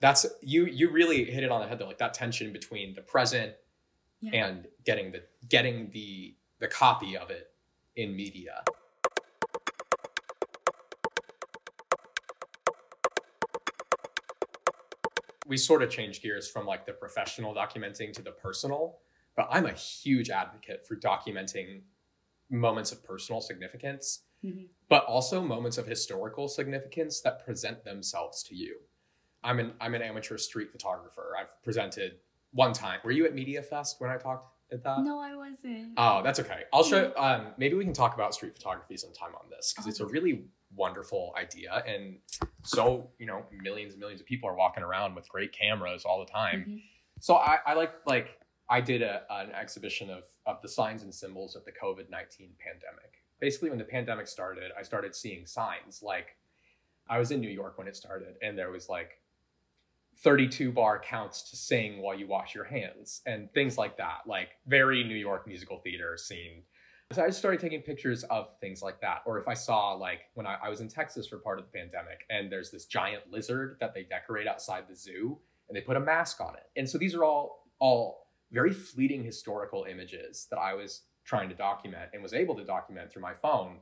[0.01, 3.01] That's you you really hit it on the head though, like that tension between the
[3.01, 3.53] present
[4.21, 4.47] Yeah.
[4.47, 7.51] and getting the getting the the copy of it
[7.95, 8.63] in media.
[15.45, 18.99] We sort of changed gears from like the professional documenting to the personal,
[19.35, 21.81] but I'm a huge advocate for documenting
[22.51, 24.69] moments of personal significance Mhm.
[24.87, 28.79] but also moments of historical significance that present themselves to you.
[29.43, 31.35] I'm an I'm an amateur street photographer.
[31.37, 32.99] I've presented one time.
[33.03, 35.01] Were you at Media Fest when I talked at that?
[35.03, 35.93] no, I wasn't.
[35.97, 36.63] Oh, that's okay.
[36.73, 37.11] I'll show.
[37.17, 40.43] Um, maybe we can talk about street photography sometime on this because it's a really
[40.75, 42.17] wonderful idea, and
[42.63, 46.19] so you know, millions and millions of people are walking around with great cameras all
[46.19, 46.65] the time.
[46.67, 46.81] Mhm.
[47.19, 48.39] So I, I like like
[48.69, 52.51] I did a, an exhibition of of the signs and symbols of the COVID nineteen
[52.59, 53.23] pandemic.
[53.39, 56.01] Basically, when the pandemic started, I started seeing signs.
[56.03, 56.35] Like
[57.09, 59.19] I was in New York when it started, and there was like
[60.21, 64.19] 32 bar counts to sing while you wash your hands and things like that.
[64.27, 66.63] Like very New York musical theater scene.
[67.11, 69.21] So I just started taking pictures of things like that.
[69.25, 71.71] Or if I saw like when I, I was in Texas for part of the
[71.71, 75.95] pandemic, and there's this giant lizard that they decorate outside the zoo and they put
[75.95, 76.69] a mask on it.
[76.75, 81.55] And so these are all all very fleeting historical images that I was trying to
[81.55, 83.77] document and was able to document through my phone.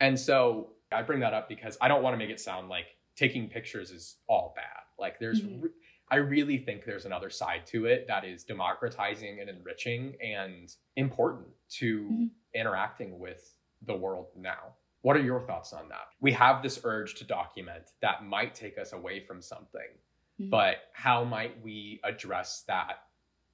[0.00, 2.86] And so I bring that up because I don't want to make it sound like
[3.16, 4.87] taking pictures is all bad.
[4.98, 5.62] Like there's Mhm.
[5.64, 5.70] re-
[6.10, 11.48] I really think there's another side to it that is democratizing and enriching and important
[11.70, 12.30] to Mhm.
[12.54, 14.76] interacting with the world now.
[15.02, 16.08] What are your thoughts on that?
[16.20, 19.98] We have this urge to document that might take us away from something
[20.40, 20.50] Mhm.
[20.50, 23.08] but how might we address that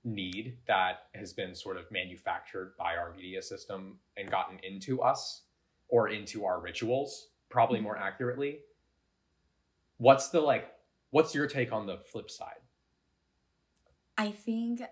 [0.05, 5.47] need that has been sort of manufactured by our media system and gotten into us
[5.88, 7.84] or into our rituals probably Mhm.
[7.84, 8.62] more accurately
[9.99, 10.74] what's the like
[11.15, 12.59] what's your take on the flip side
[14.19, 14.83] I think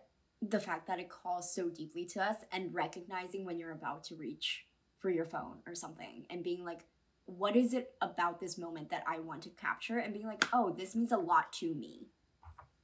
[0.40, 4.16] the fact that it calls so deeply to us and recognizing when you're about to
[4.16, 4.66] reach
[4.98, 6.84] for your phone or something and being like,
[7.26, 9.98] what is it about this moment that I want to capture?
[9.98, 12.08] And being like, oh, this means a lot to me.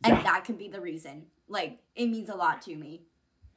[0.05, 1.27] And that could be the reason.
[1.49, 3.03] Like, it means a lot to me.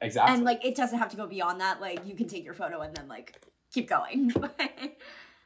[0.00, 1.80] exactly And like, it doesn't have to go beyond that.
[1.80, 3.40] Like, you can take your photo and then like
[3.72, 4.32] keep going.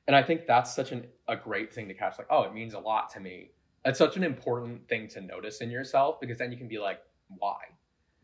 [0.06, 2.16] And I think that's such an, a great thing to catch.
[2.18, 3.50] Like, oh, it means a lot to me.
[3.86, 7.00] It's such an important thing to notice in yourself because then you can be like,
[7.28, 7.58] why?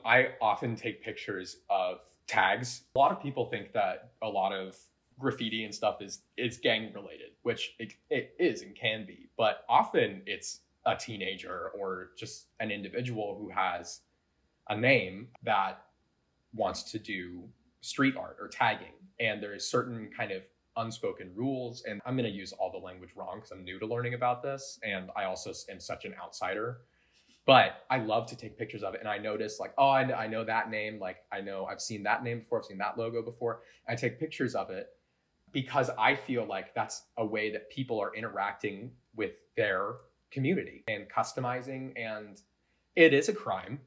[0.05, 2.83] I often take pictures of tags.
[2.97, 4.77] A lot of people think that a lot of
[5.21, 9.29] graffiti and stuff is is gang related, which it, it is and can be.
[9.37, 14.01] But often it's a teenager or just an individual who has
[14.69, 15.85] a name that
[16.55, 17.45] wants to do
[17.83, 18.95] street art or tagging.
[19.21, 20.43] And there is certain kind of
[20.77, 23.87] unspoken rules and i'm going to use all the language wrong because i'm new to
[23.87, 26.79] learning about this and i also am such an outsider.
[27.45, 30.14] But i love to take pictures of it and i notice like oh i know,
[30.14, 32.97] I know that name like i know i've seen that name before i've seen that
[32.97, 33.62] logo before.
[33.89, 34.91] I take pictures of it
[35.51, 39.95] because i feel like that's a way that people are interacting with their
[40.31, 42.41] community and customizing and
[42.97, 43.81] it is a crime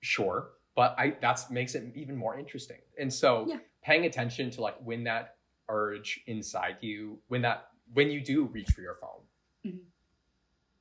[0.00, 2.78] sure but i that's makes it even more interesting.
[2.98, 3.58] And so Yeah.
[3.82, 5.33] paying attention to like when that
[5.68, 9.22] urge inside you when that when you do reach for your phone.
[9.66, 9.80] Mhm.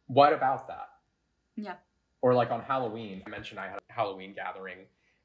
[0.08, 0.90] what about that?
[1.56, 1.76] Yeah.
[2.22, 4.80] or like on halloween i mentioned i had a halloween gathering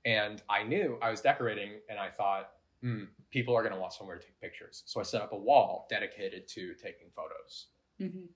[0.04, 2.50] and i knew i was decorating and i thought
[2.82, 4.82] hmm, people are going to want somewhere to take pictures.
[4.86, 7.68] So i set up a wall dedicated to taking photos.
[7.98, 8.26] Hmm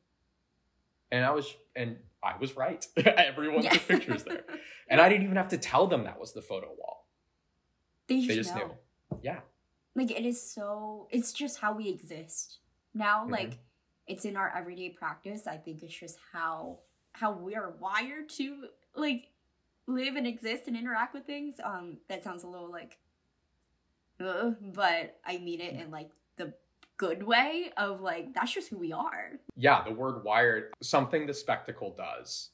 [1.12, 2.87] and i was and i was right.
[2.97, 4.45] Everyone took pictures there.
[4.89, 7.07] And i didn't even have to tell them that was the photo wall.
[8.09, 8.70] Just, they just knew.
[9.23, 9.41] yeah
[9.95, 12.59] like it is so it's just how we exist
[12.95, 13.30] now Mhm.
[13.30, 13.59] like
[14.07, 16.78] it's in our everyday practice i think it's just how
[17.12, 19.30] how we're wired to like
[19.86, 22.99] live and exist and interact with things um that sounds a little like
[24.20, 26.55] uh, but i mean it in like the
[26.97, 31.34] good way of like that's just who we are yeah, the word wired, something the
[31.34, 32.51] spectacle does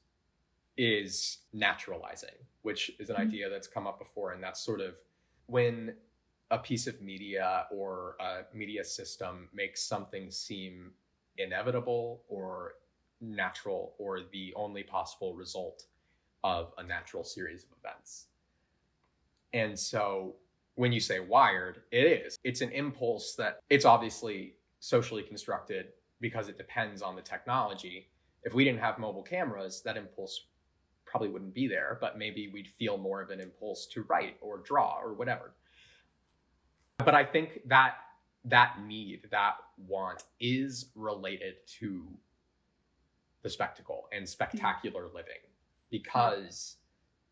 [0.77, 3.21] is naturalizing, which is an Mhm.
[3.21, 4.33] idea that's come up before.
[4.33, 4.97] And that's sort of
[5.47, 5.97] when
[6.51, 10.93] a piece of media or a media system makes something seem
[11.37, 12.75] inevitable or
[13.21, 15.85] natural or the only possible result
[16.45, 18.27] of a natural series of events.
[19.53, 20.37] And so
[20.77, 22.39] when you say wired, it is.
[22.45, 25.89] It's an impulse that it's obviously socially constructed
[26.21, 28.09] because it depends on the technology.
[28.45, 30.47] If we didn't have mobile cameras, that impulse
[31.05, 34.59] probably wouldn't be there, but maybe we'd feel more of an impulse to write or
[34.59, 35.55] draw or whatever.
[36.99, 37.95] But I think that
[38.45, 42.05] that need, that want is related to
[43.43, 45.43] the spectacle and spectacular living
[45.91, 46.77] because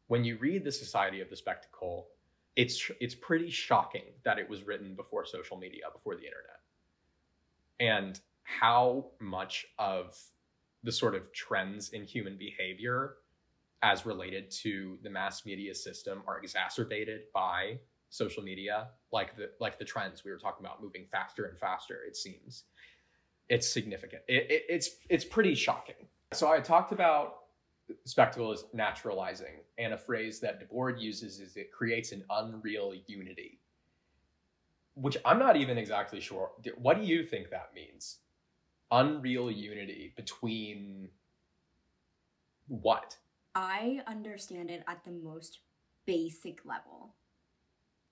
[0.07, 2.09] when you read the Society of the Spectacle,
[2.55, 6.61] it's it's pretty shocking that it was written before social media, before the internet.
[7.81, 10.17] And how much of
[10.85, 13.17] the sort of trends in human behavior
[13.83, 19.79] as related to the mass media system are exacerbated by social media, like the like
[19.79, 22.01] the trends we were talking about moving faster and faster.
[22.07, 22.65] It seems
[23.49, 24.23] it's significant.
[24.29, 26.07] It, it, it's it's pretty shocking.
[26.35, 27.37] So I talked about
[28.05, 33.59] spectacle as naturalizing, and a phrase that Debord uses is it creates an unreal unity,
[34.95, 36.51] which I'm not even exactly sure.
[36.77, 38.19] What do you think that means?
[38.91, 41.09] Unreal unity between
[42.69, 43.17] what?
[43.55, 45.61] I understand it at the most
[46.07, 47.15] basic level.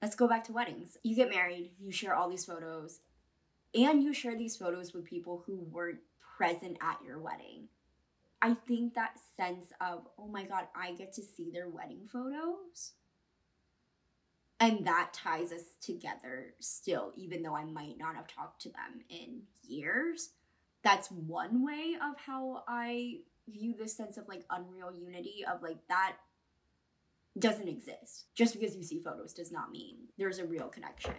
[0.05, 0.99] Let's go back to weddings.
[1.03, 3.01] You get married, you share all these photos,
[3.75, 6.01] and you share these photos with people who weren't
[6.37, 7.69] present at your wedding.
[8.43, 12.93] I think that sense of, oh my God, I get to see their wedding photos.
[14.61, 19.01] And that ties us together still, even though I might not have talked to them
[19.09, 20.33] in years.
[20.83, 25.79] That's one way of how I view this sense of like unreal unity of like
[25.89, 26.17] that
[27.39, 28.27] doesn't exist.
[28.35, 31.15] Just because you see photos does not mean there's a real connection.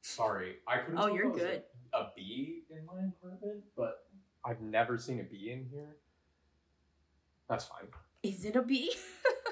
[0.00, 0.98] Sorry, I couldn't.
[0.98, 1.62] Oh, you're if there was good.
[1.92, 4.04] A, a bee in my apartment, but
[4.44, 5.96] I've never seen a bee in here.
[7.48, 7.88] That's fine.
[8.22, 8.92] Is it a bee?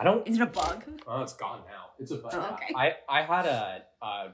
[0.01, 0.27] I don't.
[0.29, 0.85] Is it a bug?
[1.07, 1.87] Oh, it's gone now.
[1.99, 2.33] It's a bug.
[2.35, 2.73] Oh, okay.
[2.77, 4.29] I I had a, a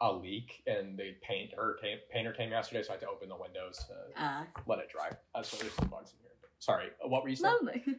[0.00, 3.28] a leak and the paint or came, painter came yesterday, so I had to open
[3.28, 5.10] the windows to Uh, let it dry.
[5.34, 6.30] Uh, so there's some bugs in here.
[6.58, 7.54] Sorry, what were you saying?
[7.62, 7.84] lovely.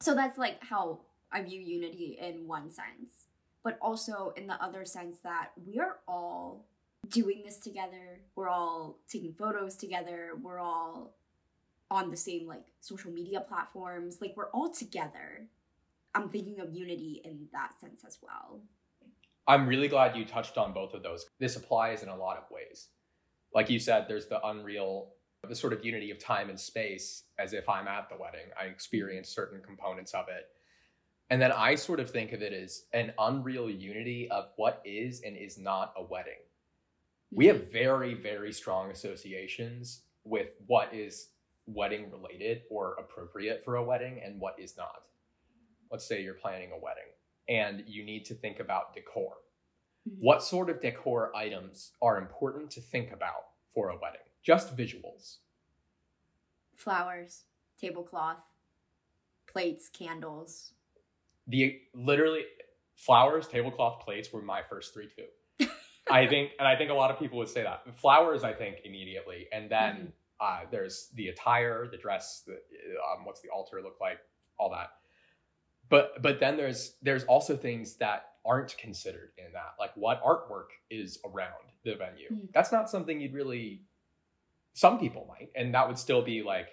[0.00, 1.00] So that's like how
[1.32, 3.26] I view unity in one sense,
[3.62, 6.66] but also in the other sense that we are all
[7.10, 8.20] doing this together.
[8.34, 10.32] We're all taking photos together.
[10.42, 11.14] We're all
[11.90, 14.20] on the same like social media platforms.
[14.20, 15.46] Like we're all together.
[16.14, 18.60] I'm thinking of unity in that sense as well.
[19.46, 21.26] I'm really glad you touched on both of those.
[21.38, 22.88] This applies in a lot of ways.
[23.54, 25.12] Like you said, there's the unreal,
[25.48, 28.50] the sort of unity of time and space as if I'm at the wedding.
[28.60, 30.48] I experience certain components of it.
[31.30, 35.20] And then I sort of think of it as an unreal unity of what is
[35.22, 36.40] and is not a wedding.
[37.30, 41.28] We have very, very strong associations with what is
[41.66, 45.02] wedding related or appropriate for a wedding and what is not.
[45.90, 47.10] Let's say you're planning a wedding
[47.48, 49.36] and you need to think about decor.
[50.08, 50.20] Mhm.
[50.20, 54.22] What sort of decor items are important to think about for a wedding?
[54.42, 55.38] Just visuals.
[56.74, 57.44] flowers,
[57.76, 58.38] tablecloth,
[59.48, 60.72] plates, candles.
[61.48, 62.44] The literally
[62.96, 65.66] flowers, tablecloth, plates were my first three too.
[66.10, 68.44] I think, and I think a lot of people would say that flowers.
[68.44, 73.48] I think immediately, and then uh, there's the attire, the dress, the, um, what's the
[73.48, 74.18] altar look like,
[74.58, 74.90] all that.
[75.88, 80.68] But but then there's there's also things that aren't considered in that, like what artwork
[80.90, 81.52] is around
[81.84, 82.28] the venue.
[82.32, 82.52] Mm.
[82.52, 83.82] That's not something you'd really.
[84.74, 86.68] Some people might, and that would still be like,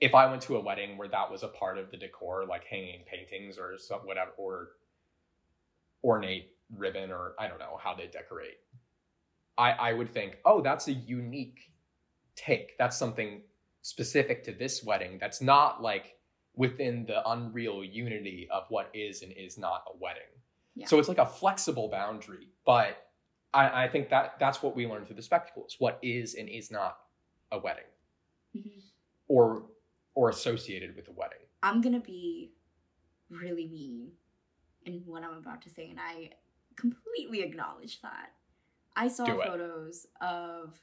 [0.00, 2.64] if I went to a wedding where that was a part of the decor, like
[2.64, 4.68] hanging paintings or some whatever, or
[6.04, 8.58] ornate ribbon, or I don't know how they decorate.
[9.56, 11.72] I I would think, oh, that's a unique
[12.36, 12.76] take.
[12.78, 13.42] That's something
[13.82, 15.18] specific to this wedding.
[15.20, 16.16] That's not like
[16.54, 20.22] within the unreal unity of what is and is not a wedding.
[20.74, 20.86] Yeah.
[20.86, 23.08] So it's like a flexible boundary, but
[23.54, 25.76] I, I think that that's what we learn through the spectacles.
[25.78, 26.98] What is and is not
[27.50, 27.84] a wedding,
[28.56, 28.82] Mhm.
[29.28, 29.66] or
[30.18, 31.38] or associated with a wedding.
[31.62, 32.50] I'm gonna be
[33.30, 34.08] really mean
[34.84, 36.30] in what I'm about to say, and I
[36.74, 38.32] completely acknowledge that.
[38.96, 40.76] I saw photos of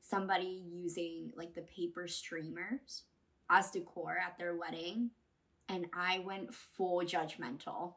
[0.00, 3.02] somebody using like the paper streamers
[3.50, 5.10] as decor at their wedding,
[5.68, 7.94] and I went full judgmental.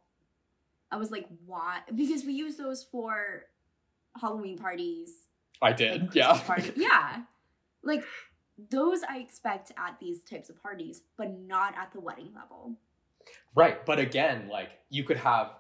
[0.90, 1.82] I was like, why?
[1.94, 3.44] Because we use those for
[4.20, 5.28] Halloween parties
[5.62, 6.40] I did, yeah.
[6.40, 6.74] party.
[6.76, 7.22] yeah.
[7.84, 8.04] Like
[8.70, 12.74] those I expect at these types of parties, but not at the wedding level.
[13.56, 15.56] Right, but again, like you could have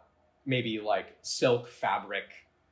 [0.45, 2.25] maybe like silk fabric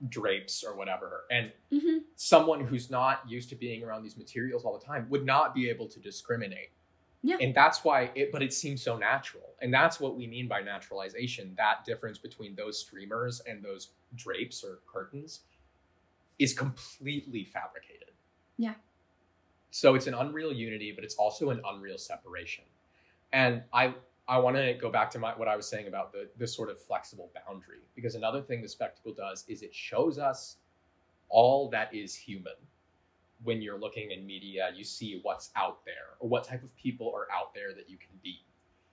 [0.09, 1.97] drapes or whatever, and Mm-hmm.
[2.15, 5.69] someone who's not used to being around these materials all the time would not be
[5.69, 6.69] able to discriminate.
[7.23, 7.37] Yeah.
[7.41, 9.55] And that's why it but it seems so natural.
[9.61, 11.53] And that's what we mean by naturalization.
[11.57, 15.41] That difference between those streamers and those drapes or curtains
[16.39, 18.11] is completely fabricated.
[18.57, 18.75] Yeah.
[19.71, 22.63] So it's an unreal unity, but it's also an unreal separation.
[23.33, 23.93] And I
[24.27, 26.69] I want to go back to my what I was saying about the this sort
[26.69, 30.57] of flexible boundary because another thing the spectacle does is it shows us
[31.29, 32.53] all that is human.
[33.43, 37.13] When you're looking in media, you see what's out there or what type of people
[37.15, 38.41] are out there that you can be.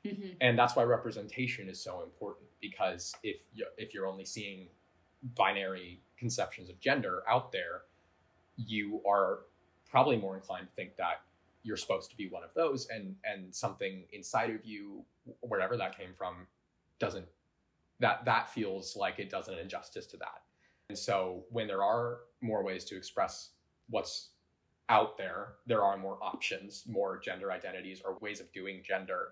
[0.05, 0.37] Mm-hmm.
[0.41, 4.68] And that's why representation is so important because if you, if you're only seeing
[5.35, 7.83] binary conceptions of gender out there,
[8.57, 9.41] you are
[9.95, 11.21] probably more inclined to think that
[11.63, 15.05] you're supposed to be one of those and and something inside of you
[15.41, 16.49] wherever that came from
[16.99, 17.27] doesn't
[18.01, 20.43] that that feels like it does an injustice to that
[20.89, 23.51] And so when there are more ways to express
[23.89, 24.31] what's
[24.89, 29.29] out there, there are more options, more gender identities or ways of doing gender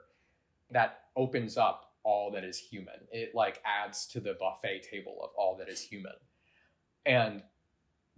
[0.70, 2.94] that opens up all that is human.
[3.10, 6.14] It like adds to the buffet table of all that is human.
[7.06, 7.42] And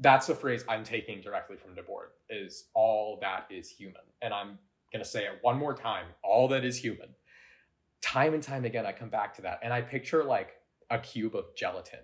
[0.00, 4.02] that's a phrase I'm taking directly from Debord is all that is human.
[4.22, 4.58] And I'm
[4.92, 7.08] going to say it one more time, all that is human.
[8.02, 10.56] Time and time again I come back to that and I picture like
[10.90, 12.00] a cube of gelatin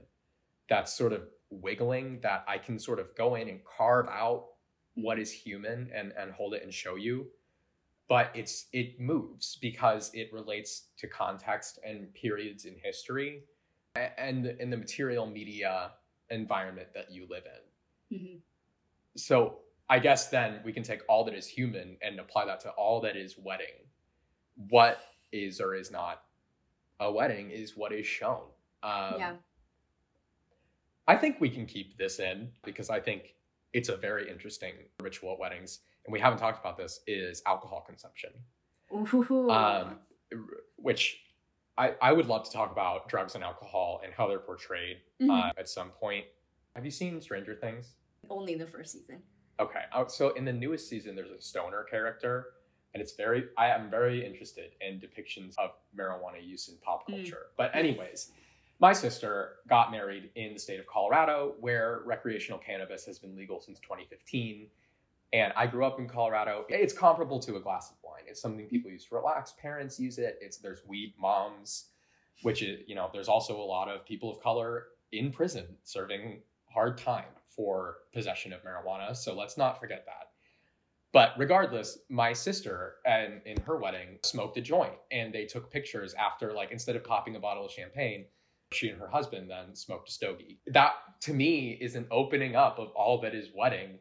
[0.68, 4.46] that's sort of wiggling that I can sort of go in and carve out
[4.94, 7.26] what is human and and hold it and show you
[8.10, 13.44] but it's it moves because it relates to context and periods in history
[13.94, 15.92] and in the material media
[16.30, 17.69] environment that you live in
[18.12, 18.36] Mm-hmm.
[19.16, 19.58] so
[19.88, 23.00] i guess then we can take all that is human and apply that to all
[23.02, 23.76] that is wedding
[24.68, 24.98] what
[25.32, 26.22] is or is not
[27.00, 28.42] a wedding is what is shown
[28.82, 29.32] um, yeah.
[31.06, 33.34] I think we can keep this in because I think
[33.72, 37.00] it's a very interesting ritual at weddings, and we haven't talked about this.
[37.06, 38.30] Is alcohol consumption,
[39.50, 39.98] um,
[40.76, 41.20] which
[41.76, 45.30] I, I would love to talk about drugs and alcohol and how they're portrayed Mhm.
[45.30, 46.26] uh, at some point.
[46.76, 47.96] Have you seen Stranger Things?
[48.28, 49.22] Only the first season.
[49.58, 52.46] Okay, uh, so in the newest season, there's a stoner character,
[52.94, 53.44] and it's very.
[53.58, 57.16] I am very interested in depictions of marijuana use in pop Mm.
[57.16, 57.46] culture.
[57.56, 58.32] But anyways,
[58.78, 63.60] my sister got married in the state of Colorado, where recreational cannabis has been legal
[63.60, 64.70] since 2015.
[65.32, 66.64] And I grew up in Colorado.
[66.68, 68.24] It's comparable to a glass of wine.
[68.26, 69.52] It's something people use to relax.
[69.52, 70.38] Parents use it.
[70.40, 71.90] It's there's weed moms,
[72.42, 76.42] which is you know there's also a lot of people of color in prison serving
[76.72, 77.24] hard time
[77.60, 79.14] for possession of marijuana.
[79.14, 80.28] So let's not forget that.
[81.12, 86.14] But regardless, my sister and in her wedding smoked a joint and they took pictures
[86.14, 88.24] after like instead of popping a bottle of champagne,
[88.72, 90.58] she and her husband then smoked a stogie.
[90.68, 93.98] That to me is an opening up of all that is wedding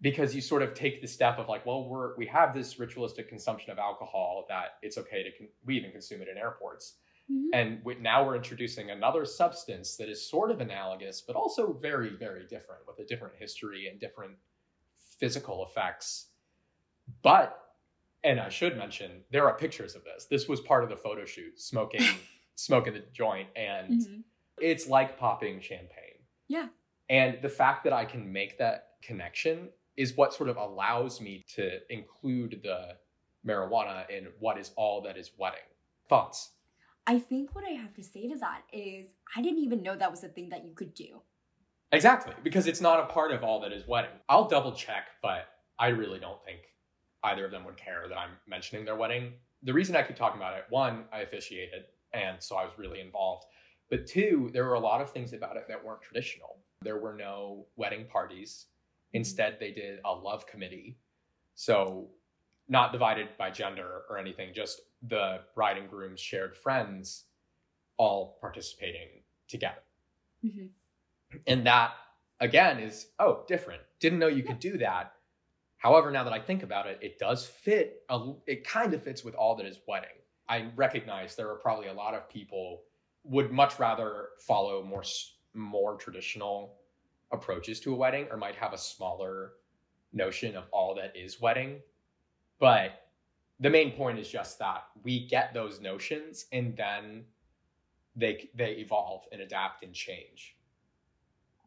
[0.00, 3.28] because you sort of take the step of like, well, we're we have this ritualistic
[3.28, 6.94] consumption of alcohol that it's okay to con- we even consume it in airports.
[7.30, 7.48] Mhm.
[7.52, 12.10] And we, now we're introducing another substance that is sort of analogous, but also very,
[12.10, 14.36] very different with a different history and different
[15.18, 16.28] physical effects.
[17.22, 17.58] But,
[18.24, 20.26] and I should mention, there are pictures of this.
[20.26, 22.02] This was part of the photo shoot, smoking,
[22.56, 24.24] smoking the joint, and Mhm.
[24.58, 26.18] it's like popping champagne.
[26.48, 26.68] Yeah.
[27.08, 31.44] And the fact that I can make that connection is what sort of allows me
[31.54, 32.96] to include the
[33.44, 35.58] marijuana in what is all that is wedding.
[36.08, 36.52] Thoughts?
[37.06, 40.10] I think what I have to say to that is I didn't even know that
[40.10, 41.20] was a thing that you could do.
[41.90, 44.10] Exactly, because it's not a part of all that is wedding.
[44.28, 45.48] I'll double check, but
[45.78, 46.60] I really don't think
[47.24, 49.32] either of them would care that I'm mentioning their wedding.
[49.62, 51.84] The reason I keep talking about it, one, I officiated,
[52.14, 53.44] and so I was really involved.
[53.90, 56.60] But two, there were a lot of things about it that weren't traditional.
[56.82, 58.66] There were no wedding parties.
[58.66, 59.18] Mm-hmm.
[59.18, 60.98] Instead, they did a love committee.
[61.54, 62.08] So,
[62.72, 67.24] not divided by gender or anything, just the bride and groom's shared friends
[67.98, 69.08] all participating
[69.46, 69.82] together.
[70.42, 70.70] Mhm.
[71.46, 71.94] And that,
[72.40, 73.82] again, is, oh, different.
[74.00, 75.14] Didn't know you could do that.
[75.76, 79.22] However, now that I think about it, it does fit, a, it kind of fits
[79.22, 80.16] with all that is wedding.
[80.48, 82.84] I recognize there are probably a lot of people
[83.24, 85.04] would much rather follow more
[85.54, 86.78] more traditional
[87.30, 89.52] approaches to a wedding or might have a smaller
[90.14, 91.82] notion of all that is wedding.
[92.62, 93.08] But
[93.58, 97.24] the main point is just that we get those notions and then
[98.14, 100.56] they they evolve and adapt and change.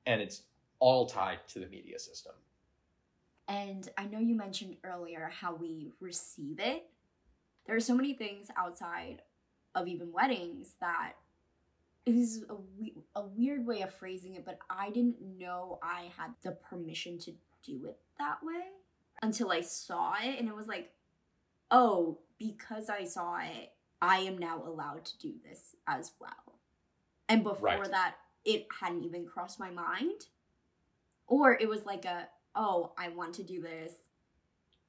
[0.06, 0.44] And it's
[0.80, 2.32] all tied to the media system.
[3.50, 6.86] And I know you mentioned earlier how we receive it.
[7.68, 9.22] There are so many things outside
[9.76, 11.16] of even weddings that
[12.06, 16.52] is a, a weird way of phrasing it, but I didn't know I had the
[16.52, 17.34] permission to
[17.66, 18.64] do it that way
[19.22, 20.40] until I saw it.
[20.40, 20.92] And it was like,
[21.72, 26.60] oh, because I saw it, I am now allowed to do this as well.
[27.28, 27.92] And before Right.
[27.92, 30.28] that, it hadn't even crossed my mind.
[31.28, 33.94] Or it was like a, oh, I want to do this.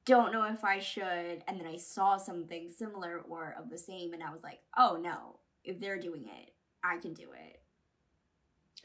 [0.05, 1.43] Don't know if I should.
[1.47, 4.97] And then I saw something similar or of the same, and I was like, oh
[5.01, 6.53] no, if they're doing it,
[6.83, 7.61] I can do it.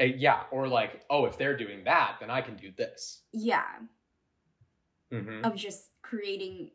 [0.01, 3.20] Uh, yeah, or like, oh, if they're doing that, then I can do this.
[3.32, 3.66] Yeah,
[5.12, 6.70] hmm of just creating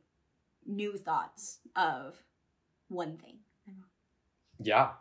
[0.65, 2.15] new thoughts of
[2.89, 3.39] one thing.
[4.59, 4.91] Yeah.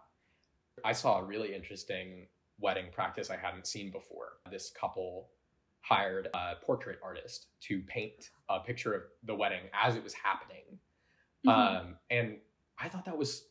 [0.84, 2.26] I saw a really interesting
[2.58, 4.38] wedding practice I hadn't seen before.
[4.50, 5.30] This couple
[5.80, 10.78] hired a portrait artist to paint a picture of the wedding as it was happening.
[11.46, 11.50] Mhm.
[11.50, 12.40] Um, and
[12.78, 13.48] I thought that was,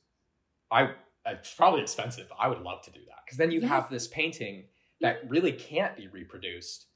[0.71, 2.31] I it's probably expensive.
[2.37, 4.67] I would love to do that because then you have this painting
[5.01, 6.87] that really can't be reproduced.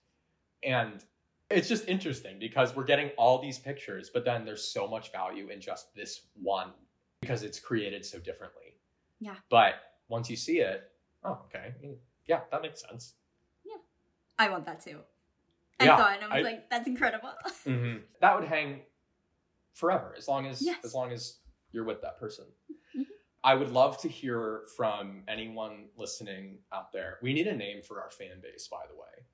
[0.63, 1.03] And
[1.49, 5.49] it's just interesting because we're getting all these pictures, but then there's so much value
[5.49, 6.71] in just this one
[7.21, 8.75] because it's created so differently.
[9.19, 9.35] Yeah.
[9.49, 9.75] But
[10.07, 10.83] once you see it,
[11.23, 11.73] oh, okay.
[12.27, 13.15] Yeah, that makes sense.
[13.65, 13.77] Yeah.
[14.37, 14.99] I want that too.
[15.79, 17.29] I Yeah, saw it and I was I- like, that's incredible.
[17.65, 18.81] hmm That would hang
[19.73, 20.77] forever as long as Yes.
[20.83, 21.37] as long as
[21.71, 22.45] you're with that person.
[22.95, 23.05] Mhm.
[23.43, 27.17] I would love to hear from anyone listening out there.
[27.21, 29.25] We need a name for our fan base, by the way.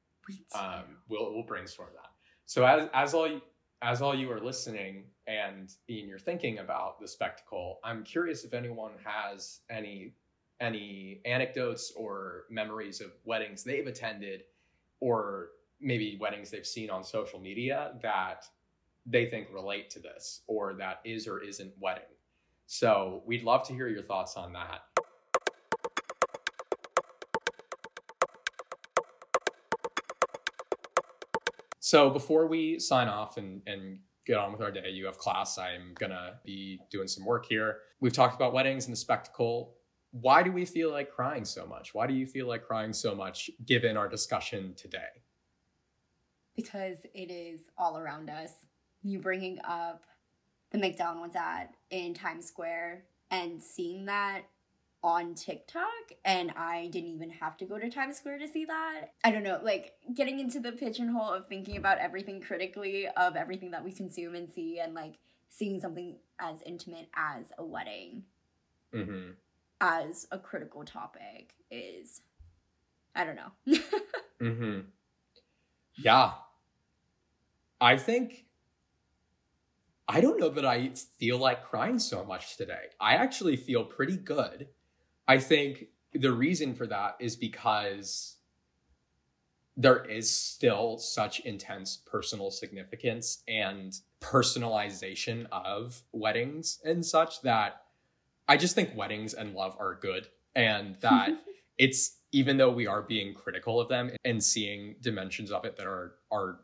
[0.53, 2.09] Um, we'll we'll brainstorm that.
[2.45, 3.41] So as as all you,
[3.82, 7.80] as all you are listening and Ian, you're thinking about the spectacle.
[7.84, 10.13] I'm curious if anyone has any
[10.61, 14.43] any anecdotes or memories of weddings they've attended,
[14.99, 15.49] or
[15.82, 18.45] maybe weddings they've seen on social media that
[19.05, 22.03] they think relate to this, or that is or isn't wedding.
[22.67, 24.82] So we'd love to hear your thoughts on that.
[31.86, 35.59] So before we sign off and, and get on with our day, you have class.
[35.59, 37.77] I'm gonna be doing some work here.
[37.99, 39.75] We've talked about weddings and the spectacle.
[40.09, 41.93] Why do we feel like crying so much?
[41.93, 44.99] Why do you feel like crying so much given our discussion today?
[46.55, 48.51] because it is all around us.
[49.03, 50.03] You bringing up
[50.71, 54.43] the McDonald's ad in Times Square and seeing that
[55.05, 59.11] on TikTok, and I didn't even have to go to Times Square to see that.
[59.23, 63.69] I don't know, like getting into the pigeonhole of thinking about everything critically of everything
[63.71, 68.23] that we consume and see, and like seeing something as intimate as a wedding
[68.93, 69.31] Mm-hmm.
[69.81, 72.21] as a critical topic is,
[73.15, 73.51] I don't know.
[74.41, 74.79] Mm-hmm.
[75.97, 76.31] Yeah.
[77.79, 78.45] I think
[80.07, 82.87] I don't know that I feel like crying so much today.
[82.99, 84.67] I actually feel pretty good.
[85.28, 88.38] I think the reason for that is because
[89.78, 97.82] there is still such intense personal significance and personalization of weddings and such that
[98.47, 101.32] I just think weddings and love are good and that
[101.78, 105.88] it's even though we are being critical of them and seeing dimensions of it that
[105.88, 106.59] are are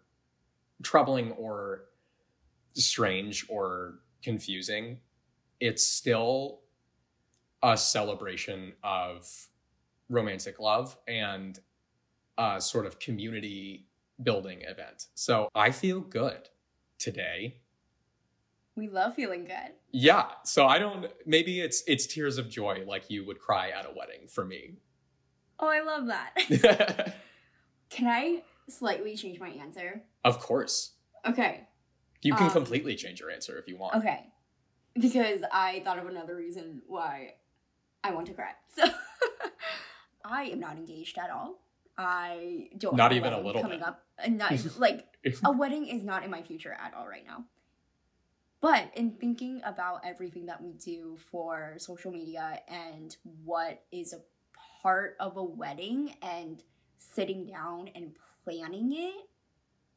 [0.83, 1.83] troubling or
[2.73, 4.99] strange or confusing
[5.59, 6.60] it's still
[7.63, 9.47] a celebration of
[10.09, 11.59] romantic love and
[12.37, 13.87] a sort of community
[14.23, 16.49] building event so i feel good
[16.97, 17.57] today
[18.75, 19.73] we love feeling good.
[19.91, 23.85] yeah so i don't maybe it's it's tears of joy like you would cry at
[23.85, 24.73] a wedding for me
[25.63, 27.15] Oh, I love that.
[27.91, 30.01] Can I slightly change my answer?
[30.25, 30.93] Of course.
[31.23, 31.67] Okay.
[32.23, 33.93] You can Um, completely change your answer if you want.
[33.97, 34.25] Okay.
[34.99, 37.35] Because I thought of another reason why
[38.03, 38.51] I want to cry.
[38.75, 38.83] So
[40.25, 41.59] I am not engaged at all.
[41.97, 43.87] I don't Not even a little coming bit.
[43.87, 44.05] up.
[44.17, 45.05] And not like
[45.43, 47.45] a wedding is not in my future at all right now.
[48.61, 54.19] But in thinking about everything that we do for social media and what is a
[54.83, 56.61] part of a wedding and
[56.99, 58.11] sitting down and
[58.43, 59.15] planning it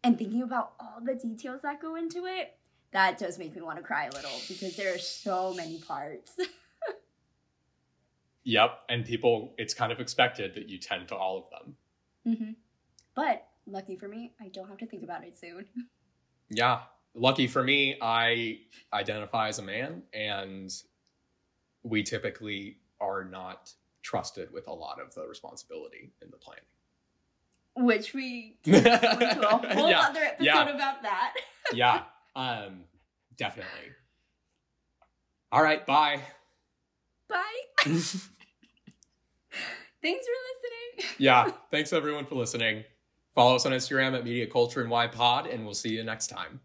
[0.02, 2.54] and thinking about all the details that go into it,
[2.92, 6.32] that does make me want to cry a little because there are so many parts.
[8.44, 8.78] Yep.
[8.88, 12.36] And people, it's kind of expected that you tend to all of them.
[12.36, 12.52] hmm
[13.14, 15.66] But lucky for me, I don't have to think about it soon.
[16.50, 16.80] Yeah.
[17.14, 18.58] Lucky for me, I
[18.92, 20.70] identify as a man, and
[21.82, 23.72] we typically are not
[24.02, 26.64] trusted with a lot of the responsibility in the planning.
[27.76, 30.00] Which we into a whole yeah.
[30.00, 30.74] other episode yeah.
[30.74, 31.34] about that.
[31.72, 32.02] yeah.
[32.36, 32.84] Um,
[33.36, 33.90] definitely.
[35.50, 35.84] All right.
[35.86, 36.20] Bye.
[37.28, 37.90] Bye.
[40.04, 40.32] Thanks for
[41.00, 41.14] listening.
[41.18, 41.50] yeah.
[41.70, 42.84] Thanks everyone for listening.
[43.34, 46.28] Follow us on Instagram at Media Culture and Why Pod, and we'll see you next
[46.28, 46.60] time.